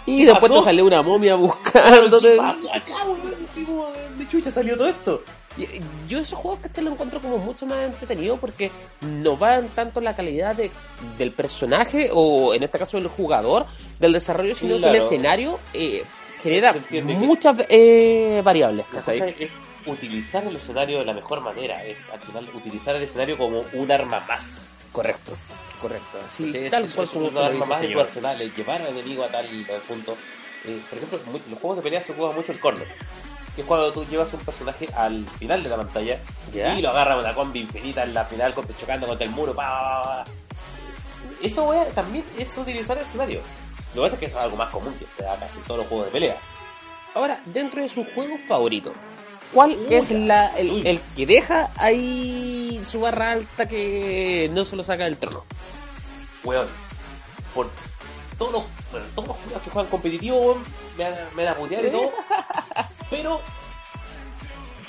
[0.06, 0.62] Y ¿qué después pasó?
[0.62, 2.36] te sale una momia ¿Qué buscándote.
[2.36, 3.20] pasó acá, weón?
[3.50, 3.86] Así como,
[4.18, 5.22] ¿de chucha salió todo esto?
[5.56, 5.66] Y-
[6.08, 10.14] Yo esos juegos que lo encuentro como mucho más entretenido porque no van tanto la
[10.14, 10.70] calidad de,
[11.16, 13.64] del personaje o en este caso del jugador,
[13.98, 15.04] del desarrollo, sino que el Claro.
[15.04, 16.02] escenario eh,
[16.45, 16.74] genera
[17.05, 18.84] muchas eh, variables.
[18.92, 19.53] La cosa es
[19.86, 23.90] utilizar el escenario de la mejor manera, es al final utilizar el escenario como un
[23.90, 24.74] arma más.
[24.92, 25.32] Correcto,
[25.80, 26.18] correcto.
[26.36, 29.24] Sí, tal es, cual como un arma más de tu arsenal, es llevar al enemigo
[29.24, 29.47] a tal
[29.88, 30.16] punto.
[30.66, 31.20] Eh, por ejemplo,
[31.51, 32.86] los juegos de pelea se juegan mucho el corner,
[33.55, 36.18] que es cuando tú llevas un personaje al final de la pantalla
[36.53, 36.78] Ya.
[36.78, 39.55] y lo agarra una combi infinita en la final chocando contra el muro.
[39.55, 40.24] pa, pa, pa.
[41.42, 43.42] Eso wea, también es utilizar el escenario.
[43.95, 45.64] Lo que pasa es que eso es algo más común que se da casi en
[45.64, 46.36] todos los juegos de pelea.
[47.14, 48.92] Ahora, dentro de su juego favorito,
[49.53, 54.74] ¿cuál Uy, es la, el, el que deja ahí su barra alta que no se
[54.76, 55.45] lo saca del trono?
[56.42, 56.66] weón,
[57.55, 57.70] por
[58.36, 60.64] todos los, bueno, todos los juegos que juegan competitivo, weón,
[60.99, 62.11] me, me da putear y todo,
[63.11, 63.40] pero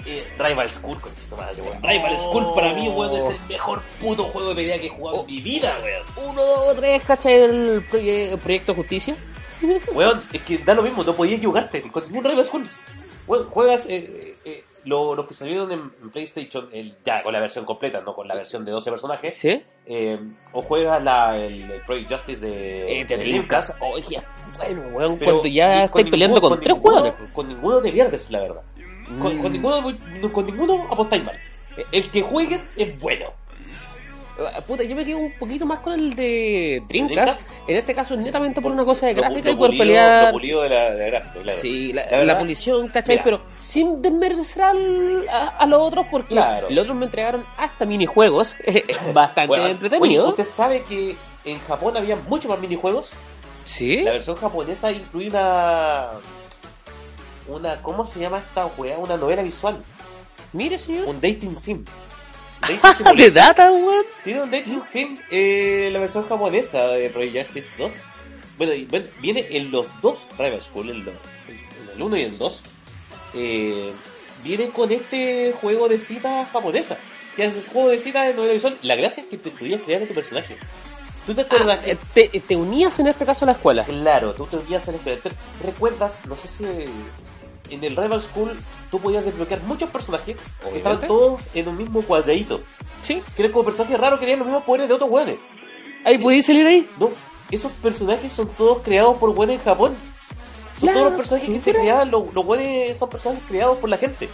[0.06, 1.82] eh, Rival School, con weón.
[1.84, 5.22] Rival School para mí, weón, es el mejor puto juego de pelea que he jugado
[5.22, 6.30] en mi vida, weón.
[6.32, 7.34] Uno, dos, tres, ¿cachai?
[7.34, 9.16] El, proye- el Proyecto Justicia.
[9.94, 12.68] Weón, es que da lo mismo, no podías equivocarte con ningún Rival School.
[13.26, 17.40] Weón, juegas eh, eh, lo- los que salieron en, en PlayStation, el, ya con la
[17.40, 19.64] versión completa, no con la versión de 12 personajes, ¿Sí?
[19.88, 20.20] eh,
[20.52, 23.74] o juegas la, el, el Project Justice de, Eh, de brincas.
[23.80, 24.22] Oye,
[24.60, 27.14] bueno, weón, cuando ya estáis peleando ninguno- con, tres jugadores.
[27.34, 28.62] Con ninguno te pierdes, la verdad.
[29.22, 29.42] Con, Mm.
[29.42, 29.84] con ninguno,
[30.32, 31.38] con ninguno apostáis mal.
[31.92, 33.26] El que juegues es bueno.
[34.68, 37.50] Puta, yo me quedo un poquito más con el de Dreamcast.
[37.70, 40.26] En este caso, netamente por una cosa de Lo- gráfica lo y poder pulido- pelear.
[40.26, 41.60] Lo pulido de la, de la gráfica, claro.
[41.62, 43.16] Sí, la, La pulición, ¿cachai?
[43.16, 43.24] mira.
[43.24, 44.62] Pero sin desmerecer
[45.32, 46.70] a, a los otros, porque Claro.
[46.70, 48.58] los otros me entregaron hasta minijuegos
[49.14, 50.32] bastante Bueno, entretenidos.
[50.32, 53.12] ¿Usted sabe que en Japón había mucho más minijuegos?
[53.64, 54.02] ¿Sí?
[54.04, 56.08] La versión japonesa incluye una.
[57.48, 57.82] Una.
[57.82, 58.98] ¿Cómo se llama esta weá?
[58.98, 59.78] Una novela visual.
[60.54, 61.06] Mire, señor.
[61.08, 61.86] Un dating sim.
[62.62, 64.06] Dating de data, weón.
[64.24, 67.94] Tiene un dating sim eh, la versión japonesa de Project Justice 2.
[68.58, 72.38] Bueno, y, bueno, viene en los dos Rival School, en, en el 1 y el
[72.38, 72.62] 2.
[73.36, 73.92] Eh,
[74.44, 76.98] viene con este juego de citas japonesa.
[77.36, 78.78] Que es ese juego de citas de novela visual.
[78.82, 80.56] La gracia es que te podías crear a tu personaje.
[81.26, 81.98] ¿Tú te acuerdas Ah, que eh,
[82.30, 83.84] te, te unías en este caso a la escuela.
[83.84, 85.20] Claro, tú te unías a la escuela.
[85.64, 86.20] ¿Recuerdas?
[86.28, 86.64] No sé si
[87.70, 88.52] en el Rival School
[88.92, 90.36] tú podías desbloquear muchos personajes
[90.72, 92.62] que estaban todos en un mismo cuadradito.
[93.04, 93.22] Sí.
[93.36, 95.38] Que eran como personajes raros que tenían los mismos poderes de otros hueones.
[96.04, 96.90] Ahí podéis salir ahí.
[97.00, 97.10] No,
[97.52, 99.96] esos personajes son todos creados por hueones en Japón.
[100.80, 102.46] Son todos los personajes que se creaban, los, los
[102.98, 104.30] son personajes creados por la gente.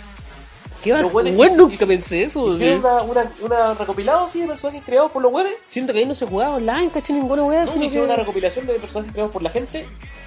[0.84, 2.53] Qué Los bueno, buenos nunca pensé eso.
[2.53, 2.88] Hicieron sí.
[2.88, 5.53] una, una, una recopilado así de personajes creados por los hueones.
[5.67, 7.65] Siento que ahí no se jugaba online, caché ninguna weá.
[7.65, 9.86] No, hicieron que- una recopilación de personajes creados por la gente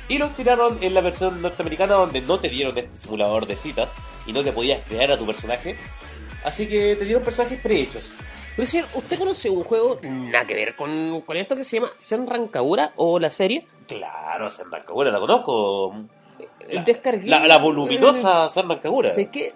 [0.09, 3.91] y los tiraron en la versión norteamericana donde no te dieron este simulador de citas
[4.27, 5.77] y no te podías crear a tu personaje.
[6.45, 8.11] Así que te dieron personajes prehechos.
[8.55, 11.91] Pero señor, ¿usted conoce un juego nada que ver con, con esto que se llama
[11.99, 13.67] Senran Kagura o la serie?
[13.89, 15.95] Claro, Senran Kagura la conozco.
[16.69, 19.13] La, Descargué- la, la voluminosa Senran Kagura.
[19.13, 19.55] Sé que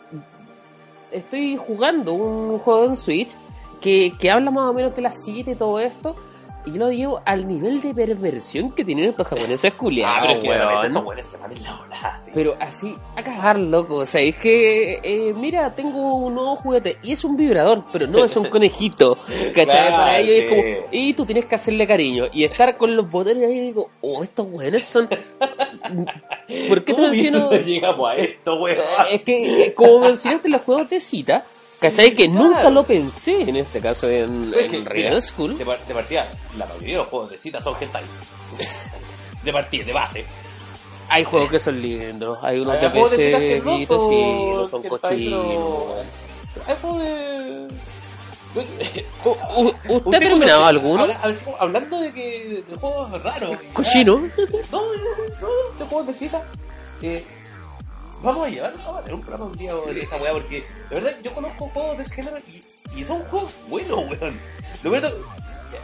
[1.12, 3.36] estoy jugando un juego en Switch
[3.80, 6.16] que, que habla más o menos de la cita y todo esto.
[6.69, 10.16] Y yo lo llevo al nivel de perversión que tienen estos japoneses culiados.
[10.19, 10.85] Ah, pero es que weón.
[10.87, 12.19] estos buenos se van en la hora.
[12.19, 12.31] sí.
[12.35, 13.97] Pero así, a cagar, loco.
[13.97, 18.07] O sea, es que, eh, mira, tengo un nuevo juguete y es un vibrador, pero
[18.07, 19.16] no es un conejito.
[19.55, 19.64] ¿Cachai?
[19.64, 20.49] Claro, Para ellos es sí.
[20.51, 20.62] como,
[20.93, 22.25] y tú tienes que hacerle cariño.
[22.33, 25.09] Y estar con los botones ahí y digo, oh, estos weones son.
[25.09, 27.49] ¿Por qué te ¿Cómo menciono?
[27.49, 28.79] mierda llegamos a esto, weón?
[29.11, 31.45] Es que, eh, como mencionaste los juegos de cita,
[31.81, 32.14] ¿cachai?
[32.14, 32.45] Que Claro.
[32.49, 35.57] nunca lo pensé en este caso en, Es que, en mira, Real School.
[35.59, 38.05] De, par- de partida, la mayoría de los juegos de cita son hentai.
[39.45, 40.24] De partida, de base.
[41.11, 44.68] Hay juegos que son lindos, hay unos de PC, que no guitos, sí, son no
[44.68, 45.87] son cochinos.
[46.66, 47.68] Hay juegos de...
[49.24, 49.31] U-
[49.62, 51.03] u- ¿Usted ha terminado alguno?
[51.05, 53.57] habla- habla- hablando de que de juegos raros.
[53.72, 54.18] ¿Cochino?
[54.72, 54.81] No,
[55.41, 55.49] no,
[55.79, 56.45] de juegos de cita.
[57.01, 57.24] Eh,
[58.23, 60.95] vamos a llevar, vamos a tener un programa un día de esa weá porque de
[60.95, 64.39] verdad yo conozco juegos de ese género y, y son juegos buenos, weón.
[64.83, 65.12] Lo verdad,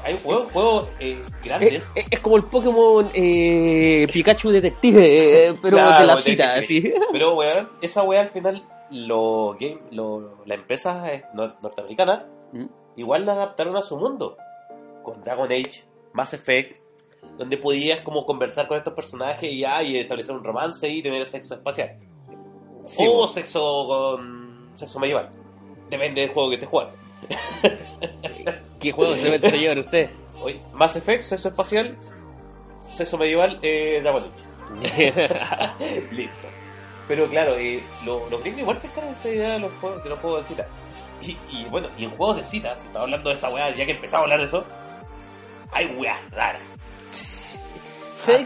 [0.03, 1.91] hay juegos, juegos eh, Es, grandes.
[1.95, 6.93] es- es como el Pokémon eh, Pikachu Detective, eh, pero Claro, de la cita, así.
[7.13, 12.67] Pero weón, esa weá al final, lo, game, lo, la empresa eh, nor- norteamericana Mm.
[12.97, 14.37] igual la adaptaron a su mundo.
[15.03, 16.79] Con Dragon Age, Mass Effect,
[17.37, 21.27] donde podías como conversar con estos personajes y, ah, y establecer un romance y tener
[21.27, 21.99] sexo espacial.
[22.87, 25.31] Sí, o sexo con sexo medieval.
[25.91, 26.95] Depende del juego que estés jugando.
[28.81, 30.11] ¿Qué juego se mete a llevar usted?
[30.43, 31.97] Oye, Mass Effect, sexo espacial,
[32.93, 34.25] sexo medieval, eh, Dragon.
[36.13, 36.49] Listo.
[37.09, 40.19] Pero claro, eh, lo- los gringos igual pescaron esta idea de los juegos de, los
[40.21, 40.67] juegos de cita.
[41.23, 43.87] Y, y bueno, y en juegos de cita, si estamos hablando de esa weá, ya
[43.87, 44.65] que empezamos a hablar de eso,
[45.73, 46.63] hay weas raras.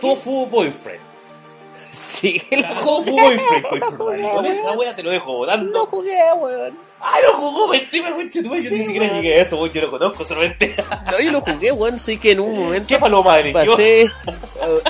[0.01, 1.01] Tofu Boyfriend.
[1.93, 3.41] Sí, lo Ah, jugué.
[3.69, 3.91] conchetumare.
[3.97, 4.79] jugué, Con esa weón.
[4.79, 5.87] wea te lo dejo Lo votando.
[5.87, 6.79] jugué, weón.
[7.01, 7.73] ¡Ay, lo jugó!
[7.75, 9.17] Encima, conchetumare, yo ni siquiera weón.
[9.23, 9.71] llegué a eso, weón.
[9.73, 10.75] Yo lo conozco solamente.
[11.11, 11.99] No, yo lo jugué, weón.
[11.99, 13.71] Sí que en un momento ¿Qué paloma eligió?
[13.73, 14.03] pasé.
[14.03, 14.11] eh,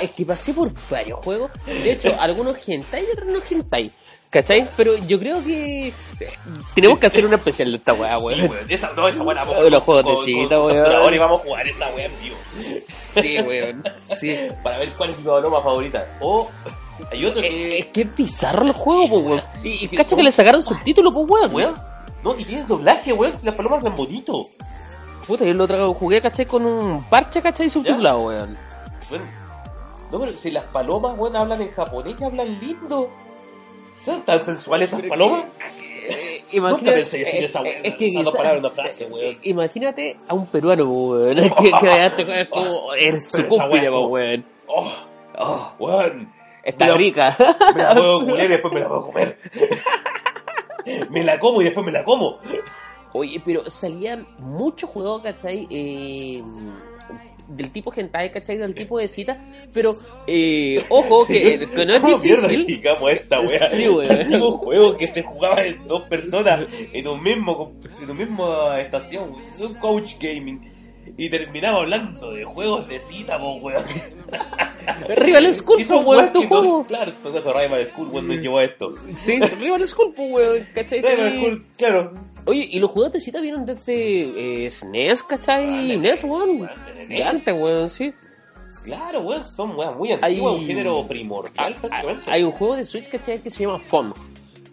[0.03, 1.51] es que pasé por varios juegos.
[1.67, 3.91] De hecho, algunos hentai y otros no hentai.
[4.31, 4.69] ¿Cachai?
[4.77, 5.89] Pero yo creo que.
[5.89, 5.93] eh,
[6.75, 8.41] Tenemos que hacer una especial de esta weá, Sí, weón.
[8.51, 8.57] weón.
[8.69, 10.49] Esa, no, esa wea la vamos De los juegos de con weón.
[10.77, 12.37] capturador y vamos a jugar esa wea en vivo.
[12.89, 13.83] Sí, weón.
[13.97, 14.37] Sí.
[14.63, 16.05] Para ver cuál es mi paloma favorita.
[16.21, 16.51] O
[17.11, 17.79] hay otro Es, que.
[17.79, 19.43] es que es bizarro el juego, pues, weón.
[19.65, 21.55] Y, y cacha que le sacaron subtítulos, pues, weón.
[21.55, 21.75] Weón.
[22.23, 23.39] No, y tiene doblaje, weón.
[23.39, 24.43] Si las palomas ven bonito.
[25.27, 28.57] Puta, yo lo trago, jugué, caché, con un parche, caché, subtitulado, weón.
[29.11, 29.23] Weón.
[30.11, 33.11] No, pero si las palomas, weón, hablan en japonés y hablan lindo.
[34.05, 35.45] ¿Son tan sensuales esas Pero palomas?
[36.09, 37.81] Eh, Nunca imagínate- pensé decir eh, esa eh, weón.
[37.85, 39.25] Es que quizá- una frase, weón.
[39.27, 41.37] eh, Imagínate a un peruano, weón.
[41.59, 42.95] Que, que es como.
[42.95, 44.47] Eres su es como- weón.
[44.67, 44.91] Oh,
[45.41, 46.33] Oh, weón.
[46.63, 47.37] Está rica.
[47.75, 49.37] Me la puedo comer y después me la puedo comer.
[51.11, 52.39] me la como y después me la como.
[53.13, 55.67] Oye, pero salían muchos juegos, ¿cachai?
[55.71, 56.43] Eh,
[57.49, 58.59] del tipo hentai, ¿cachai?
[58.59, 59.43] Del tipo de cita.
[59.73, 59.97] Pero,
[60.27, 62.61] eh, ojo, que, que no es ¿Cómo mierda difícil.
[62.61, 63.69] explicamos esta weá?
[63.69, 63.89] Sí,
[64.29, 69.35] mismo juego que se jugaba en dos personas en un mismo en un mismo estación,
[69.59, 70.78] un coach gaming.
[71.17, 73.83] Y terminamos hablando de juegos de cita, po, weón.
[75.17, 76.85] Rival School, pues, weón, tu juego.
[76.87, 78.95] Claro, todo eso Rival School cuando llevó a esto.
[79.15, 81.03] Sí, Rival School, pues, weón, ¿cachai?
[81.03, 82.13] Rival School, claro.
[82.47, 85.93] Oye, y los juegos de cita vienen desde eh, SNES, ¿cachai?
[85.93, 86.61] Ah, NES, weón.
[86.61, 86.71] weón,
[87.09, 88.13] de antes, weón, sí.
[88.85, 92.31] Claro, weón, son weas muy Hay- antiguas, un género primordial Ah, prácticamente.
[92.31, 93.41] Hay un juego de Switch, ¿cachai?
[93.43, 94.15] Que se llama Phone.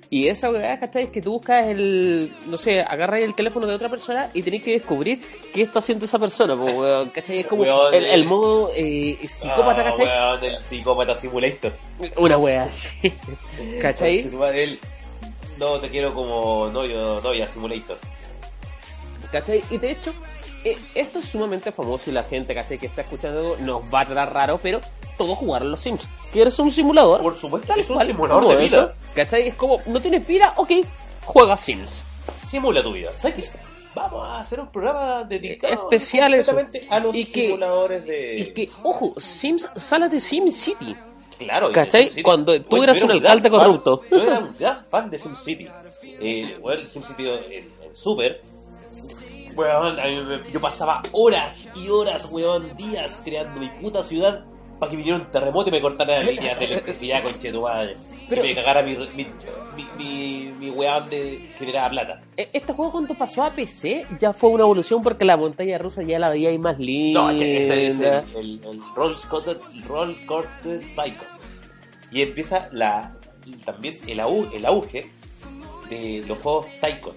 [0.09, 1.03] Y esa weá, ¿cachai?
[1.03, 2.31] Es que tú buscas el.
[2.47, 5.19] No sé, agarras el teléfono de otra persona y tenés que descubrir
[5.53, 7.39] qué está haciendo esa persona, po, weón, ¿cachai?
[7.39, 8.25] Es como Weón, el, el eh.
[8.25, 10.05] modo eh, psicópata, Ah, ¿cachai?
[10.05, 11.73] weón, el psicópata simulator.
[12.17, 13.11] Una weá así.
[13.81, 14.29] ¿cachai?
[15.57, 17.97] No te quiero como novio, novia simulator.
[19.31, 19.63] ¿Cachai?
[19.71, 20.13] Y de hecho,
[20.93, 22.77] esto es sumamente famoso y la gente, ¿cachai?
[22.77, 24.81] Que está escuchando nos va a tratar raro, pero
[25.17, 26.07] todos jugaron los Sims.
[26.33, 27.21] ¿Quieres un simulador?
[27.21, 28.95] Por supuesto, es un simulador de eso, vida.
[29.13, 29.47] ¿Cachai?
[29.47, 30.71] Es como, no tienes vida, ok,
[31.23, 32.03] juega Sims.
[32.47, 33.11] Simula tu vida.
[33.19, 33.57] ¿Sabes qué?
[33.93, 36.51] Vamos a hacer un programa dedicado Especial eso.
[36.53, 38.35] completamente a los Y que- simuladores de.
[38.39, 40.95] Y que, ojo, Sims sale de Sim City.
[41.37, 42.03] Claro, ¿Cachai?
[42.03, 42.23] SimCity.
[42.23, 44.01] Cuando tú Bueno, eras un alcalde fan- corrupto.
[44.11, 45.67] Yo era un gran fan de SimCity.
[46.21, 48.41] Eh, bueno, el SimCity en, en Super.
[49.55, 49.97] Weón,
[50.51, 54.43] yo pasaba horas y horas, weón, días creando mi puta ciudad
[54.79, 57.93] para que viniera un terremoto y me cortara las líneas de electricidad con tu madre.
[58.27, 59.27] Pero- y me cagara mi, mi,
[59.97, 62.21] mi, mi, weón de generaba plata.
[62.35, 66.03] E- Este juego cuando pasó a PC ya fue una evolución porque la montaña rusa
[66.03, 67.21] ya la veía ahí más linda.
[67.21, 70.15] No, es que ese es el, el, el Roll Coaster, Roll.
[72.11, 73.13] Y empieza la
[73.63, 75.09] también el, au- el auge
[75.89, 77.15] de los juegos Tycoon.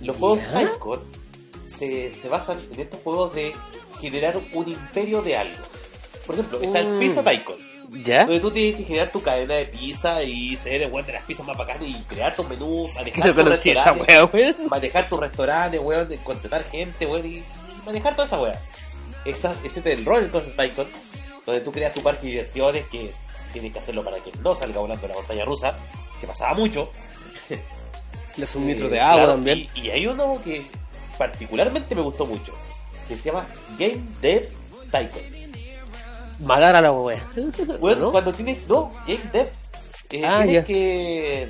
[0.00, 0.40] Los juegos.
[0.54, 1.00] Tycoon
[1.64, 3.52] se, se basan en estos juegos de
[4.00, 5.64] generar un imperio de algo.
[6.26, 6.98] Por ejemplo, está el Mm.
[7.00, 7.58] Pizza Tycoon,
[8.04, 8.24] ¿Ya?
[8.24, 11.24] donde tú tienes que generar tu cadena de pizza y ser el weón de las
[11.24, 16.64] pizzas más bacanas y crear tus menús, manejar tus restaurantes manejar tu restaurante, weón, contratar
[16.64, 17.42] gente, weón, y,
[17.84, 18.60] manejar toda esa weá.
[19.24, 20.88] Esa, ese es el Roller Coaster Tycoon,
[21.44, 23.12] donde tú creas tu parque de diversiones que
[23.52, 25.72] tienes que hacerlo para que no salga volando la montaña rusa,
[26.20, 26.90] que pasaba mucho.
[28.36, 29.68] Le suministro Eh, de agua claro, también.
[29.74, 30.64] Y, y hay uno que
[31.18, 32.52] particularmente me gustó mucho,
[33.08, 33.46] que se llama
[33.78, 34.48] Game Dev
[34.90, 35.24] Tycoon.
[36.44, 37.22] Matar a la wea.
[37.80, 38.12] Weón, ¿No?
[38.12, 39.46] cuando tienes, no, Game Dev,
[40.10, 40.64] eh, Ah, tienes ya.
[40.64, 41.48] que...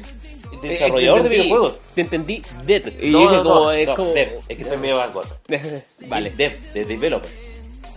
[0.62, 1.80] Desarrollador de videojuegos.
[1.95, 2.82] Te entendí Dead.
[3.03, 4.11] Y No, dije no, como, no, es como.
[4.12, 5.37] Dev, es que estoy medio gangoso.
[6.09, 6.30] vale.
[6.30, 7.30] Dev, de developer.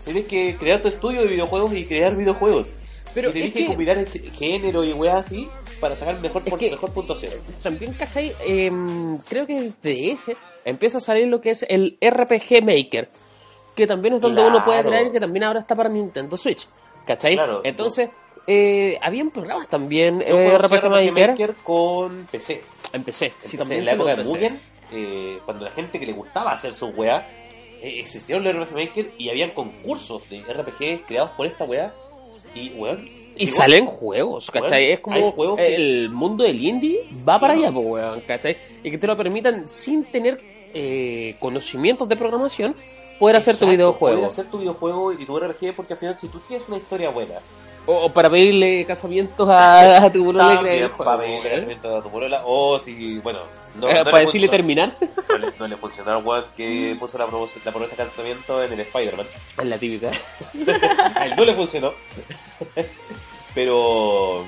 [0.03, 2.69] Tienes que crear tu estudio de videojuegos y crear videojuegos.
[3.21, 5.47] Pero y tenés es que, que- combinar este género y weas así
[5.79, 7.33] para sacar mejor, por- que- mejor puntuación.
[7.61, 8.33] También, ¿cachai?
[8.45, 13.09] Em, creo que desde ese empieza a salir lo que es el RPG Maker.
[13.75, 16.67] Que también es donde uno puede y que también ahora está para Nintendo Switch.
[17.05, 17.35] ¿Cachai?
[17.35, 17.61] Claro.
[17.63, 18.09] Entonces,
[18.45, 21.29] eh, habían programas también eh, RPG, RPG Maker.
[21.29, 22.61] Maker con PC.
[22.91, 23.27] Empecé.
[23.29, 24.23] Sí, Empecé también en la sí época de.
[24.25, 24.59] Mugen,
[24.91, 27.23] eh, cuando la gente que le gustaba hacer sus weas,
[27.81, 31.93] eh, existieron los RPG Maker y habían concursos de RPG creados por esta wea.
[32.55, 33.07] Y weón.
[33.35, 34.91] Y salen juegos, ¿cachai?
[34.91, 38.57] Es como que- el mundo del indie va para allá, weón, ¿cachai?
[38.83, 40.39] Y que te lo permitan sin tener
[40.73, 42.75] eh, conocimientos de programación,
[43.17, 44.17] poder hacer tu videojuego.
[44.17, 47.09] Poder hacer tu videojuego y tu RPG porque al final si tú tienes una historia
[47.09, 47.35] buena,
[47.85, 51.49] O, o para pedirle casamientos a, a tu polola también para pedir ¿eh?
[51.55, 53.39] casamiento a tu polola o si, bueno,
[53.75, 54.97] no, Eh, no para le decirle funcionó- terminar.
[55.29, 58.73] No le, no le funcionó al weón que puso la, la promesa de casamiento en
[58.73, 59.27] el Spider-Man.
[59.57, 60.11] Es la típica.
[61.15, 61.93] A él no le funcionó.
[63.53, 64.45] Pero,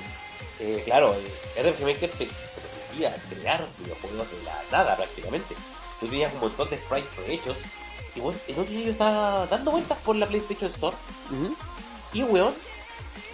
[0.60, 1.14] eh, claro,
[1.56, 5.54] RPG Maker te, permitía crear videojuegos de la nada prácticamente.
[6.00, 7.56] Tú tenías un montón de sprites hechos.
[8.14, 10.96] Y bueno, el otro día yo estaba dando vueltas por la PlayStation Store.
[12.12, 12.54] Y weón,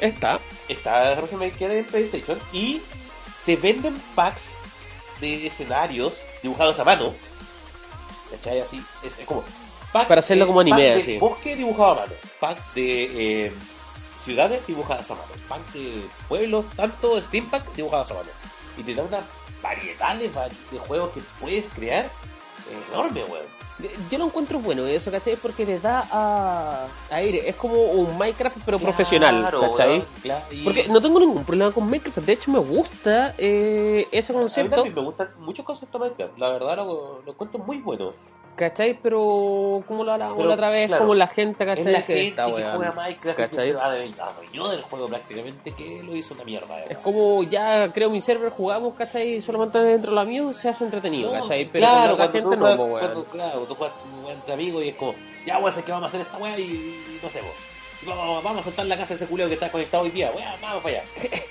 [0.01, 0.39] Está.
[0.69, 2.39] está RPG Maker en PlayStation.
[2.53, 2.81] Y
[3.45, 4.43] te venden packs
[5.21, 7.15] de escenarios dibujados a mano.
[8.31, 8.61] ¿Cachai?
[8.61, 9.43] Así, es, es como.
[9.93, 11.13] pack Para hacerlo de- como anime, pack así.
[11.15, 12.13] de bosque dibujado a mano.
[12.41, 13.53] Pack de eh,
[14.25, 15.29] ciudades dibujadas a mano.
[15.49, 18.29] Pack de pueblos, tanto steampunk dibujados a mano.
[18.77, 19.21] Y te da una
[19.63, 23.58] variedad de, de juegos que puedes crear eh, enorme, weón.
[24.11, 25.37] Yo lo encuentro bueno eso, ¿cachai?
[25.37, 27.49] Porque le da a aire.
[27.49, 29.89] Es como un Minecraft, pero profesional, ¿cachai?
[29.91, 32.19] weón, claro, y- Porque no tengo ningún problema con Minecraft.
[32.19, 36.39] De hecho, me gusta eh, ese A mí concepto, también me gustan muchos conceptos Minecraft.
[36.39, 38.15] La verdad lo, lo encuentro muy bueno.
[38.59, 38.99] ¿Cachai?
[39.03, 41.93] Pero, como lo hablábamos Pero, la otra vez, claro, como la gente, Es ¿cachai?
[41.93, 43.73] la que gente está, que juega Minecraft y que ¿Cachai?
[43.73, 43.79] se
[44.21, 46.85] adueñó del juego prácticamente que lo hizo una mierda.
[46.89, 49.41] Es como ya creo mi server, jugamos, ¿cachai?
[49.41, 51.65] Solamente dentro de la mío se hace entretenido, No, ¿cachai?
[51.71, 53.01] Pero claro, la cuando gente tú no, juegas, po, weón.
[53.01, 55.15] cuando, claro, tú juegas con un buen amigo y es como,
[55.47, 57.55] ya weón, sé que vamos a hacer esta weá y, y no sé, weón.
[58.03, 60.31] Y Vamos, vamos a saltar la casa de ese culeo que está conectado hoy día,
[60.35, 61.05] weón, vamos para allá.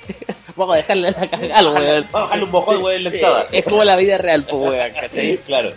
[0.55, 2.07] Vamos a dejarle la cagada, weón.
[2.11, 3.45] Vamos a dejarle un mojón, weón, en la entrada.
[3.51, 5.37] Es como la vida real, pues, weón, ¿cachai?
[5.45, 5.71] claro.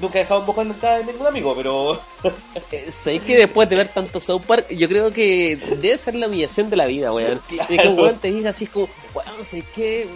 [0.00, 2.00] Nunca he dejado un mojón en de ningún amigo, pero
[2.72, 6.26] Eh, ¿Sabéis que después de ver tanto South Park, yo creo que debe ser la
[6.26, 7.40] humillación de la vida, weón?
[7.48, 7.74] Claro.
[7.74, 10.06] Y que un weón te diga así, es como, weón, sé que,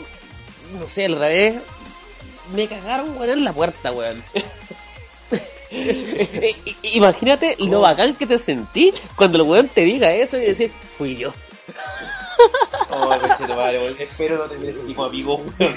[0.78, 1.56] no sé, al revés,
[2.54, 4.22] me cagaron, weón, en la puerta, weón.
[5.70, 6.54] I-
[6.96, 11.16] Imagínate lo bacán que te sentí cuando el weón te diga eso y decir, fui
[11.16, 11.32] yo.
[12.90, 13.96] Oh, madre, weón.
[13.98, 15.74] Espero no tener ese tipo de amigos, weón.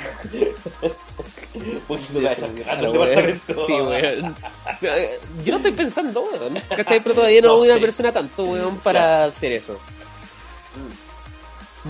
[1.87, 3.65] Pues no cagando departamento.
[3.65, 4.35] Sí, weón.
[4.81, 6.61] Eh, Yo lo estoy pensando, weón.
[6.69, 7.01] ¿Cachai?
[7.01, 9.79] Pero todavía no soy una persona tanto, weón, para hacer eso.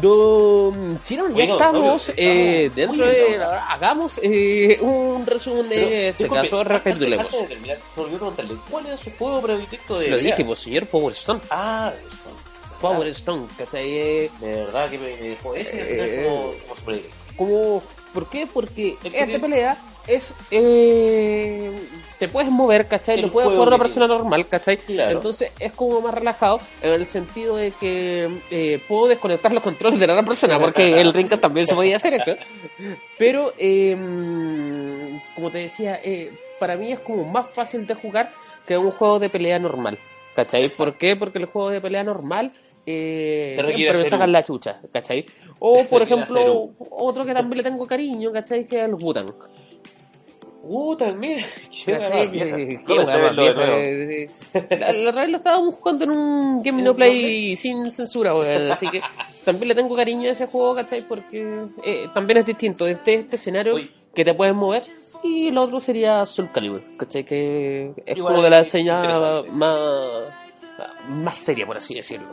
[0.02, 3.38] No, si no, ya estamos eh, dentro de.
[3.38, 3.46] ¿no?
[3.46, 7.26] Hagamos eh, un resumen de Pero, este disculpe, caso, recapitulemos.
[7.26, 10.44] Antes de terminar, se me olvidó preguntarle, ¿cuál era su juego predilecto de Lo dije,
[10.44, 11.40] pues, señor Power Stone.
[11.50, 11.94] Ah,
[12.82, 13.90] Power Stone, ¿cachai?
[13.94, 17.16] De verdad que me, dejó ese Eh, como, como su predilecto.
[17.38, 17.84] como,
[18.16, 18.48] ¿Por qué?
[18.52, 20.34] Porque El esta pelea es.
[20.50, 21.78] Eh,
[22.18, 23.22] te puedes mover, ¿cachai?
[23.22, 24.78] Lo puedes juego jugar una persona normal, ¿cachai?
[24.78, 25.18] Claro.
[25.18, 30.00] Entonces es como más relajado en el sentido de que eh, puedo desconectar los controles
[30.00, 32.32] de la otra persona, porque el Rinka también se podía hacer eso.
[33.18, 38.32] Pero, eh, como te decía, eh, para mí es como más fácil de jugar
[38.66, 40.00] que un juego de pelea normal,
[40.38, 40.70] ¿cachai?
[40.70, 41.18] ¿Por qué?
[41.18, 42.54] Porque el juego de pelea normal
[42.86, 45.26] eh, siempre me sacan un- la chucha, ¿cachai?
[45.60, 48.66] O, por ejemplo, otro que también le tengo cariño, ¿cachai?
[48.66, 49.34] Que es el Wutan.
[50.68, 51.46] Uh, también,
[51.86, 51.92] qué
[54.80, 58.72] La, otra vez lo estábamos jugando en un Game No Play sin censura, weón.
[58.72, 59.00] Así que
[59.44, 61.08] también le tengo cariño a ese juego, ¿cachai?
[61.08, 62.88] Porque eh, también es distinto.
[62.88, 63.92] Este, este escenario Uy.
[64.14, 64.82] que te puedes mover.
[65.24, 67.24] Y el otro sería Soul Calibur, ¿cachai?
[67.24, 69.80] Que es Igual como de la señal más,
[71.10, 72.28] más seria, por así decirlo.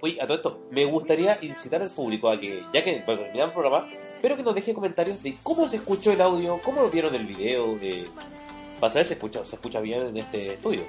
[0.00, 3.48] Oye, a todo esto, me gustaría incitar al público a que, ya que para terminar
[3.48, 3.84] el programa,
[4.20, 7.26] pero que nos deje comentarios de cómo se escuchó el audio, cómo lo vieron el
[7.26, 8.06] video, eh,
[8.78, 10.82] para saber si se escucha, se escucha bien en este estudio.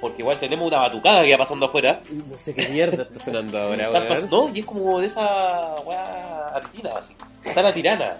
[0.00, 2.00] Porque igual tenemos una batucada que va pasando afuera.
[2.30, 4.30] No sé qué mierda está sonando ahora, weón.
[4.30, 7.14] No, y es como de esa weá argentina, así.
[7.42, 8.12] Está la tirana.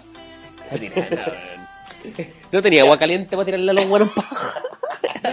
[2.51, 4.37] No tenía agua caliente para tirarle a los buenos pajos.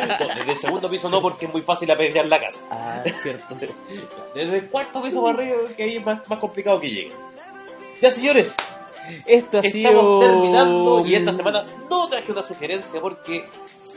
[0.06, 2.60] No, desde el segundo piso no, porque es muy fácil apedrear la casa.
[2.70, 3.56] Ah, cierto.
[4.34, 7.12] Desde el cuarto piso para arriba, que ahí es más, más complicado que llegue.
[8.00, 8.54] Ya, señores,
[9.24, 10.18] Esto ha Estamos sido...
[10.20, 13.48] terminando y esta semana no traje una sugerencia porque,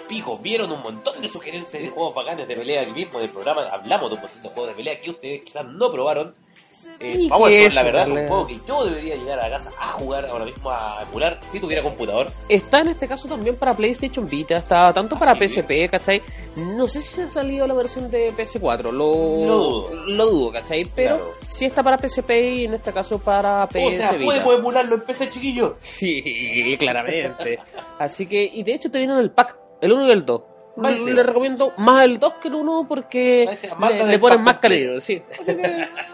[0.07, 3.31] pico, vieron un montón de sugerencias de juegos bacanes de pelea aquí mismo en el
[3.31, 3.63] programa.
[3.71, 6.35] Hablamos de un montón de juegos de pelea que ustedes quizás no probaron.
[6.99, 7.27] Eh,
[7.73, 10.45] la verdad es un juego que yo debería llegar a la casa a jugar ahora
[10.45, 12.31] mismo a emular si tuviera computador.
[12.47, 15.47] Está en este caso también para PlayStation Vita, está tanto para sí?
[15.61, 16.21] PSP, ¿cachai?
[16.55, 19.95] No sé si ha salido la versión de PS4, lo, Lo dudo.
[20.07, 20.85] lo dudo, ¿cachai?
[20.85, 21.33] Pero Claro.
[21.47, 24.25] sí está para PSP y en este caso para PS o sea, Vita.
[24.25, 25.75] podemos emularlo en PC chiquillo.
[25.79, 27.59] Sí, claramente.
[27.97, 30.41] Así que, y de hecho te vienen el pack, el 1 y el 2.
[30.81, 33.47] Le, recomiendo más el 2 que el 1 porque
[33.79, 35.21] le, le ponen más cariño, sí.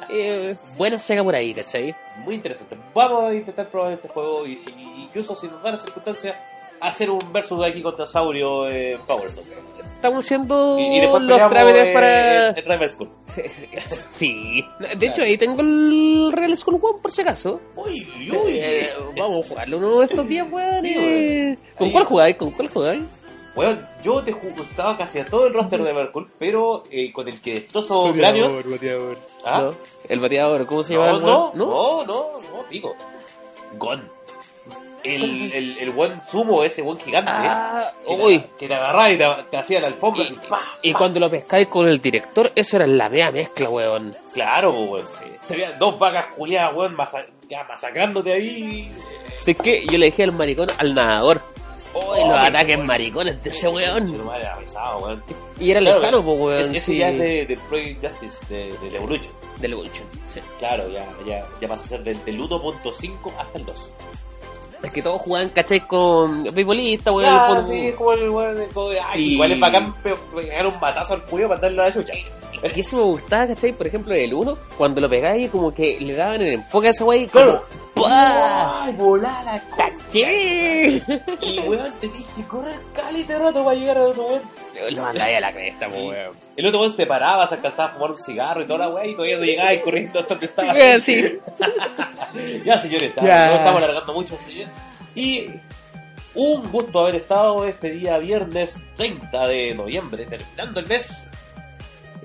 [0.07, 1.95] Eh, buena sega por ahí, ¿cachai?
[2.23, 2.77] Muy interesante.
[2.93, 4.59] Vamos a intentar probar este juego y
[4.97, 6.39] incluso si nos da la circunstancia,
[6.79, 9.47] hacer un versus de aquí contra Saurio en Power Stone.
[9.95, 12.49] Estamos haciendo Y, los trámites para...
[12.49, 13.09] en Rival School.
[13.89, 14.63] Sí.
[14.97, 17.59] De hecho, ahí tengo el Real School One por si acaso.
[17.75, 18.51] Uy, uy.
[18.53, 20.81] Eh, vamos a jugarlo uno de estos días, weón.
[20.81, 21.57] Sí, eh.
[21.77, 22.35] ¿Con Ahí cuál jugáis?
[22.37, 23.03] ¿Con cuál jugáis?
[23.55, 27.39] Weón, yo te estaba casi a todo el roster de Evercool, pero eh, con el
[27.41, 28.51] que destrozo cráneos.
[29.45, 29.61] ¿Ah?
[29.61, 29.75] ¿No?
[30.09, 31.17] El bateador, ¿cómo se No, llama?
[31.17, 31.65] el no, no,
[32.05, 32.93] no, no, digo.
[33.77, 34.09] Gon.
[35.03, 37.29] El, el, el buen sumo, ese buen gigante.
[37.31, 38.39] Ah, que, uy.
[38.39, 40.23] te, que te agarraba y te, te hacía la alfombra.
[40.23, 43.69] Y, así, pa, y cuando lo pescáis con el director, eso era la mea mezcla,
[43.69, 44.15] weón.
[44.33, 45.05] Claro, weón.
[45.43, 48.91] Se veían dos vacas culiadas, weón, masa- ya masacrándote ahí.
[49.43, 51.39] Sé que yo le dije al maricón al nadador.
[51.95, 54.13] Uy, Oh, los qué ataques maricones de ese weón.
[55.59, 56.75] Y era lejano, pues, weón.
[56.75, 59.33] Ese, ya es de, de Project Justice, de, de Evolution.
[59.61, 60.39] Del Evolution, sí.
[60.59, 63.91] Claro, ya, ya, ya pasa a ser del, del 1.5 hasta el 2.
[64.83, 65.87] Es que todos jugaban, ¿cachai?
[65.87, 67.39] Con beisbolista, weón.
[67.47, 68.67] Con- sí, como el weón de
[69.01, 72.13] ay, Y- Igual es bacán pe- pegar un batazo al cuello para darle la chucha.
[72.61, 73.73] Es que eso me gustaba, ¿cachai?
[73.73, 77.03] Por ejemplo, el 1, cuando lo pegáis, como que le daban el enfoque a ese
[77.03, 77.27] wey.
[77.27, 77.65] Claro.
[77.93, 78.83] Como, ¡Pah!
[78.85, 79.85] ¡Ay, volá la concha!
[80.05, 81.01] ¡Caché!
[81.41, 84.41] Y weón, te tienes que correr calita rato para llegar al otro weón.
[84.93, 85.93] Lo mandáis a la cresta, Sí.
[85.93, 86.35] weón.
[86.57, 89.05] El otro weón se paraba, se alcanzaba a fumar un cigarro y toda la weá
[89.07, 90.77] y todavía no llegaba y corriendo hasta donde estaba.
[90.77, 91.39] Eh, Sí.
[92.65, 93.47] ya, señores, Ya.
[93.47, 94.37] no estamos alargando mucho.
[95.15, 95.49] Y
[96.33, 101.29] un gusto haber estado este día viernes 30 de noviembre, terminando el mes.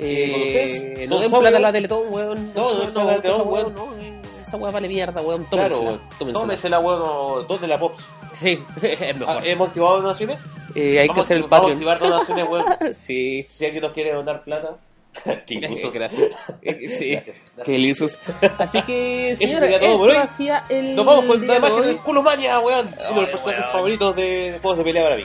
[0.00, 0.94] Eh.
[0.98, 1.40] Eh, ¿Don no den Saurio?
[1.50, 2.52] plata a la Teletón, weón.
[2.54, 3.74] No, no Teletón, esa weón.
[3.74, 5.44] no, eh, Esa weá vale mierda, weón.
[5.44, 6.00] Claro, Tómensela.
[6.20, 6.32] weón.
[6.32, 6.78] tómensela.
[6.80, 8.02] Weón, dos de la Pops.
[8.32, 9.36] Sí, es mejor.
[9.38, 10.40] Ah, ¿Hemos activado donaciones?
[10.74, 11.72] Eh, hay que hacer el Vamos a Patreon.
[11.78, 12.64] activar donaciones, weón.
[12.94, 13.46] Sí.
[13.50, 14.76] Si alguien nos quiere donar plata,
[15.46, 15.90] que incluso.
[15.90, 16.30] Gracias.
[16.62, 17.10] Eh, Sí.
[17.10, 17.66] Gracias, gracias.
[17.66, 18.18] Qué lisos.
[18.58, 20.16] Así que, Eso señora, sería todo por hoy.
[20.16, 22.88] hacía el Nos vamos con la de imagen de Skulomania, weón.
[23.10, 25.24] Uno de los personajes favoritos de juegos de pelea para mí.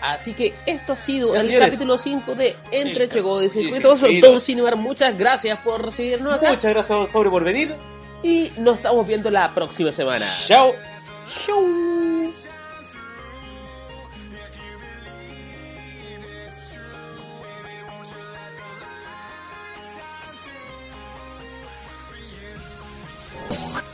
[0.00, 3.08] Así que esto ha sido el capítulo 5 de Entre y
[3.48, 4.02] sí, Circuitos.
[4.20, 6.50] Don Cinebar, muchas gracias por recibirnos acá.
[6.50, 7.74] Muchas gracias, don Sobre, por venir.
[8.22, 10.26] Y nos estamos viendo la próxima semana.
[10.46, 10.74] Chao.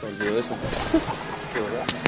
[0.03, 0.57] Olvidó eso.
[1.53, 2.02] Qué verdad.